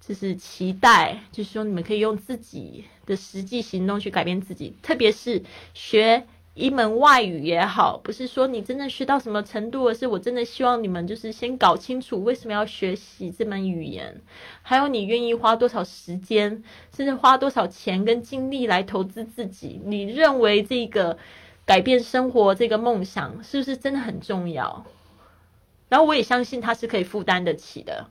[0.00, 5.42] 就是期待，就是说你们可以用自己的实际行动去改变自己，特别是
[5.74, 6.26] 学。
[6.54, 14.20] 一门外语也好，不是说你真的学到什么程度，而是我真的希望你们就是先搞清楚为什么要学习这门语言，
[14.62, 16.62] 还有你愿意花多少时间，
[16.94, 19.80] 甚至花多少钱跟精力来投资自己。
[19.84, 21.16] 你认为这个
[21.64, 24.84] 改变生活这个梦想是不是真的很重要？
[25.88, 28.08] 然后我也相信他是可以负担得起的，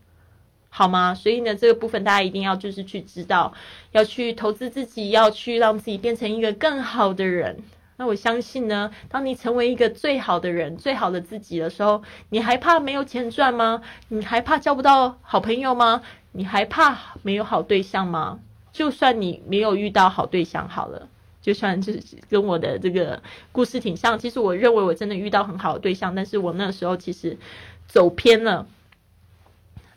[0.69, 1.13] 好吗？
[1.13, 3.53] 所以呢，这个部分大家一定要就是去知道，
[3.91, 7.57] 要去投资自己，要去让自己变成一个更好的人。
[7.99, 13.81] 那我相信呢，当你成为一个最好的人、最好的自己的时候，你还怕没有钱赚吗？
[14.07, 16.01] 你还怕交不到好朋友吗？
[16.31, 18.39] 你还怕没有好对象吗？
[18.71, 21.09] 就算你没有遇到好对象，好了，
[21.41, 23.21] 就算就是跟我的这个
[23.51, 24.17] 故事挺像。
[24.17, 27.37] 其实我认为我真的遇到很好的对象，但是我那时候其实
[27.85, 28.65] 走偏了。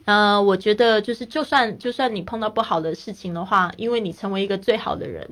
[0.07, 5.31] 呃，我觉得就是就算就算你碰到不好的事情的话，因为你成为一个最好的人。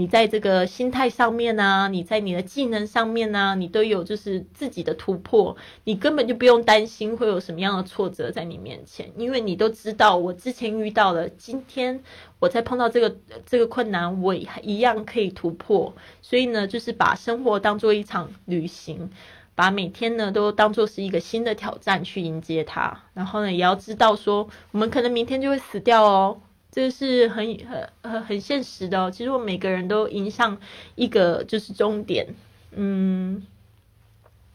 [0.00, 5.54] 你在这个心态上面呢，你在你的技能上面呢，你都有就是自己的突破，
[5.84, 12.02] 你根本就不用担心会有什么样的挫折在你面前，因为你都知道我之前遇到了，今天
[12.38, 13.14] 我在碰到这个
[13.44, 15.94] 这个困难，我也一样可以突破。
[16.22, 19.10] 所以呢，就是把生活当做一场旅行，
[19.54, 23.02] 把每天呢都当做是一个新的挑战去迎接它。
[23.12, 26.40] 然后呢，也要知道说，我们可能明天就会死掉哦。
[26.72, 29.10] 这是很很很很现实的哦。
[29.10, 30.56] 其实我每个人都迎向
[30.94, 32.34] 一个就是终点。
[32.72, 33.42] 嗯，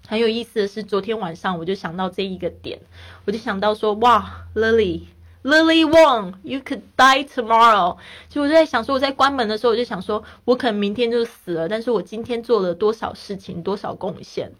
[0.07, 2.79] 很有意思的是，昨天晚上我就想到这一个点，
[3.25, 7.97] 我就想到说，哇，Lily，Lily Wong，you could die tomorrow。
[8.29, 14.53] 就我就在想说，我在关门的时候，我就想说，我可能明天就死了，但是我今天做了多少事情，多少贡献，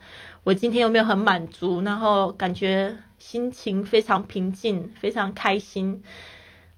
[0.43, 1.81] 我今天有没有很满足？
[1.81, 6.03] 然后感觉心情非常平静，非常开心。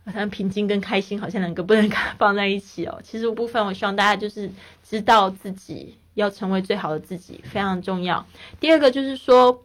[0.07, 2.99] 好像平静跟开心好像两个不能放在一起哦。
[3.03, 4.49] 其实部分我希望大家就是
[4.84, 8.25] 知道自己要成为最好的自己，非常重要。
[8.59, 9.63] 第二个就是说。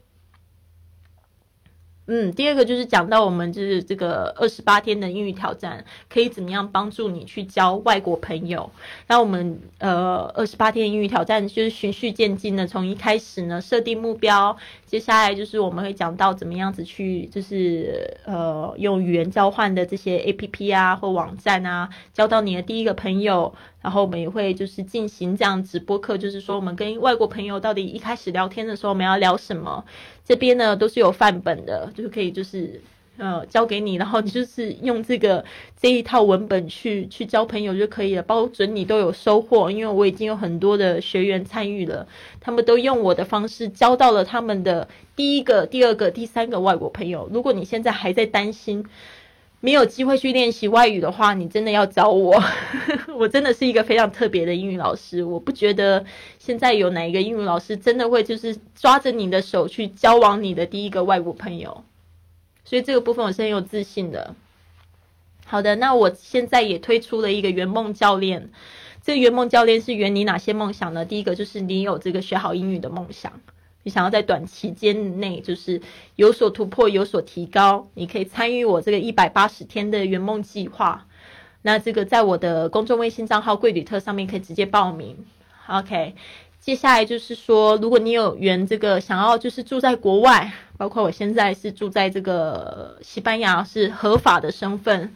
[2.06, 8.68] 嗯，第二个就是讲到我们就是这个二十八天的英语挑战，可以怎么样帮助你去交外国朋友？
[9.06, 23.54] 那我们呃二十八天英语挑战就是循序渐进的，从一开始呢设定目标，接下来就是我们会讲到怎么样子去就是呃用语言交换的这些 A P P 啊或网站啊，交到你的第一个朋友。
[23.82, 29.84] 然后我们也会就是进行这样直播课，就是说我们跟外国朋友到底一开始聊天的时候我们要聊什么？
[30.24, 32.80] 这边呢都是有范本的，就是可以就是
[33.18, 35.44] 呃交给你，然后你就是用这个
[35.80, 39.70] 这一套文本去 去交朋友就可以了，包准你都有收获。
[39.70, 42.06] 因为我已经有很多的学员参与了，
[42.40, 47.28] 他们都用我的方式交到了他们的第一个、第二个、第三个外国朋友。
[47.32, 48.86] 如果你现在还在担心，
[49.62, 52.42] 没有机会去练习外语的话，你真的要找我。
[53.16, 55.22] 我真的是一个非常特别的英语老师。
[55.22, 56.04] 我不觉得
[56.40, 61.84] 现在有哪一个英语老师真的会就是抓着你的手去交往你的第一个外国朋友。
[62.64, 64.34] 所以这个部分我是很有自信的。
[65.46, 68.50] 好的，那我现在也推出了一个圆梦教练。
[69.04, 71.04] 这个圆梦教练是圆你哪些梦想呢？
[71.04, 73.40] 第一个就是你有这个学好英语的梦想。
[73.84, 75.80] 你想要在短期间内就是
[76.14, 81.06] 有所突破、有所提高，你可以参与我这个一百八十天的圆梦计划。
[81.62, 85.24] 那这个在我的公众微信账号“贵旅特”上面可以直接报名。
[85.66, 86.14] OK，
[86.60, 95.14] 接下来就是说，如果你有缘这个想要就是住在国外，包括我现在是住在这个西班牙，是合法的身份。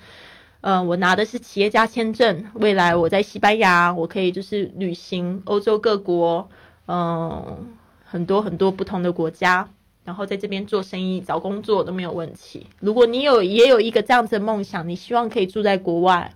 [0.61, 6.49] 呃，我拿的是企业家签证，未来我在西班牙，我可以就是旅行欧洲各国，
[6.89, 7.77] 嗯。
[8.17, 9.69] 很多很多不同的国家，
[10.03, 12.67] 然后在这边做生意、找工作都没有问题。
[12.81, 16.33] 如果你有也有一个这样子的梦想，你希望可以住在国外，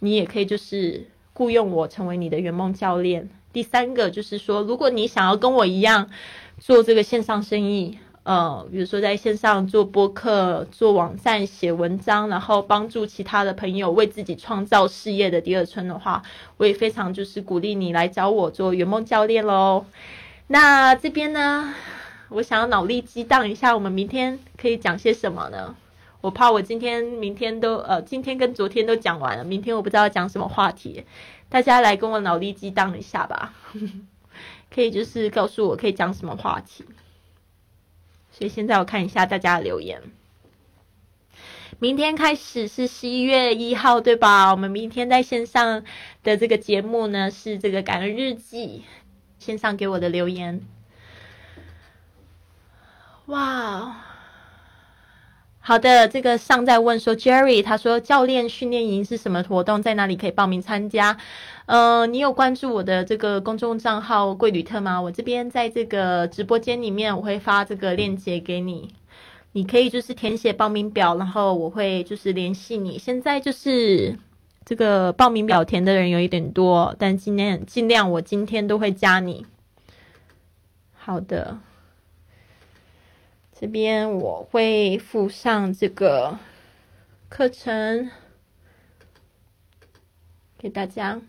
[0.00, 3.30] 你也可以就是雇佣我成为你的圆梦教练。
[3.50, 6.10] 第三个就是说，如果你想要跟我一样
[6.58, 16.22] 做这个线上生意，呃，比如说在线上做播客、做网站、写文章，然后帮助其他的朋友为自己创造事业的第二春的话，
[16.58, 19.86] 我也非常就是鼓励你来找我做圆梦教练喽。
[20.46, 21.74] 那这边呢，
[22.28, 25.74] 我想要脑力激荡一下，我们明天可以讲些什么呢？
[26.20, 31.04] 我怕我今天、明天都呃，今天跟昨天都讲完了，明天我不知道讲什么话题，
[31.48, 33.54] 大家来跟我脑力激荡一下吧。
[34.74, 36.84] 可以就是告诉我可以讲什么话题。
[38.32, 40.02] 所以现在我看一下大家的留言。
[41.78, 44.50] 明天开始是十一月一号，对吧？
[44.50, 45.84] 我们明天在线上
[46.22, 48.82] 的这个节目呢是这个感恩日记。
[49.44, 50.62] 线上给我的留言，
[53.26, 53.94] 哇，
[55.60, 61.18] 好的，这个上在问说，Jerry，他说教练训练营是什么活动，在哪里可以报名参加？
[61.66, 64.98] 呃，你有关注我的这个公众账号贵旅特吗？
[64.98, 68.94] 我这边在这个直播间里面，我会发这个链接给你，
[69.52, 72.98] 你可以就是填写报名表，然后我会就是联系你。
[72.98, 74.18] 现在就是。
[74.64, 79.44] 这个报名表填的人有一点多，但今天尽量我今天都会加你。
[80.94, 81.58] 好的，
[83.52, 86.38] 这边我会附上这个
[87.28, 88.10] 课程
[90.56, 91.20] 给大家。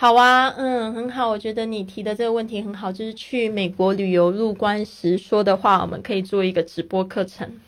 [0.00, 7.60] 好啊，嗯，很好，我觉得你提的这个问题很好，就是去美国旅游入关时说的话，我们可以做一个直播课程，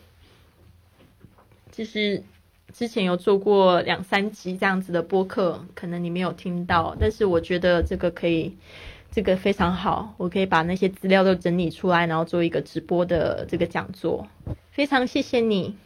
[1.70, 2.22] 就是
[2.72, 8.56] 之前有做过两三集这样子的播客，可能你没有听到，但是我觉得这个可以，
[9.10, 14.26] 这个非常好，我可以把那些资料都整理出来，然后做一个直播的这个讲座。
[14.70, 15.76] 非常谢谢你，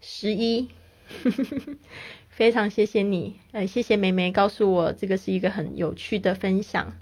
[0.00, 0.70] 十一，
[2.36, 6.92] 非常谢谢你，呃，谢谢梅梅告诉我这个是一个很有趣的分享，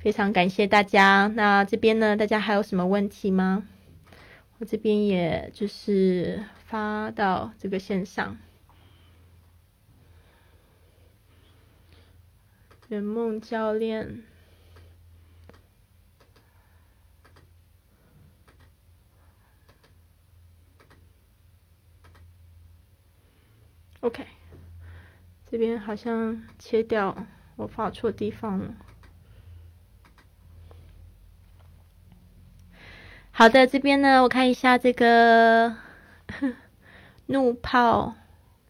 [0.00, 1.30] 非常感谢大家。
[1.36, 3.68] 那这边呢，大家还有什么问题吗？
[4.58, 8.36] 我这边也就是发到这个线上。
[12.88, 14.24] 圆梦教练
[24.00, 24.26] ，OK，
[25.50, 28.72] 这边好像切掉，我发错地方了。
[33.32, 35.74] 好的，这边呢，我看一下这个
[37.26, 38.14] 怒炮，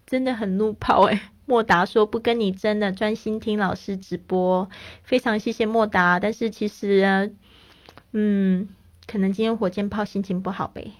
[0.07, 4.71] 真的很怒炮诶莫达说不跟你争了，专心听老师直播，
[5.03, 6.19] 非常谢谢莫达。
[6.19, 7.35] 但是其实，
[8.13, 8.69] 嗯，
[9.07, 10.93] 可能今天火箭炮心情不好呗。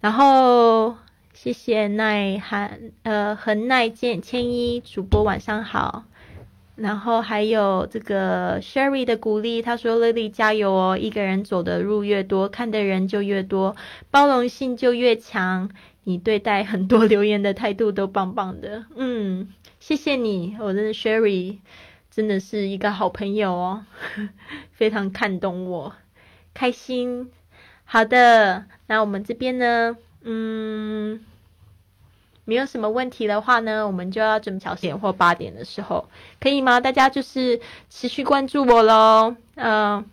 [0.00, 0.96] 然后
[1.34, 6.04] 谢谢耐寒呃恒耐见千一主播晚上好。
[6.76, 10.98] 然后还有这个 Sherry 的鼓励，他说：“Lily 加油哦！
[10.98, 13.76] 一个人走的路越多，看的人就越多，
[14.10, 15.70] 包容性就越强。
[16.02, 21.58] 你对待很多留言的态度都棒棒的，嗯，谢谢你，我真的 Sherry
[22.10, 23.86] 真的是一个好朋友哦，
[24.72, 25.94] 非常看懂我，
[26.54, 27.30] 开心。
[27.84, 31.24] 好的，那我们这边呢，嗯。”
[32.46, 36.06] 没有什么问题的话呢，我们就要准备点或八点的时候，
[36.38, 36.78] 可以吗？
[36.78, 40.04] 大家就是持续关注我喽，嗯，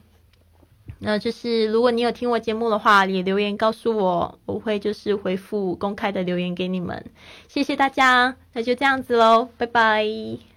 [1.00, 7.06] 那就是如果你有听我节目的话，也留言告诉我，我会就是回复公开的留言给你们。
[7.50, 10.51] 谢谢大家，那就这样子喽，拜拜。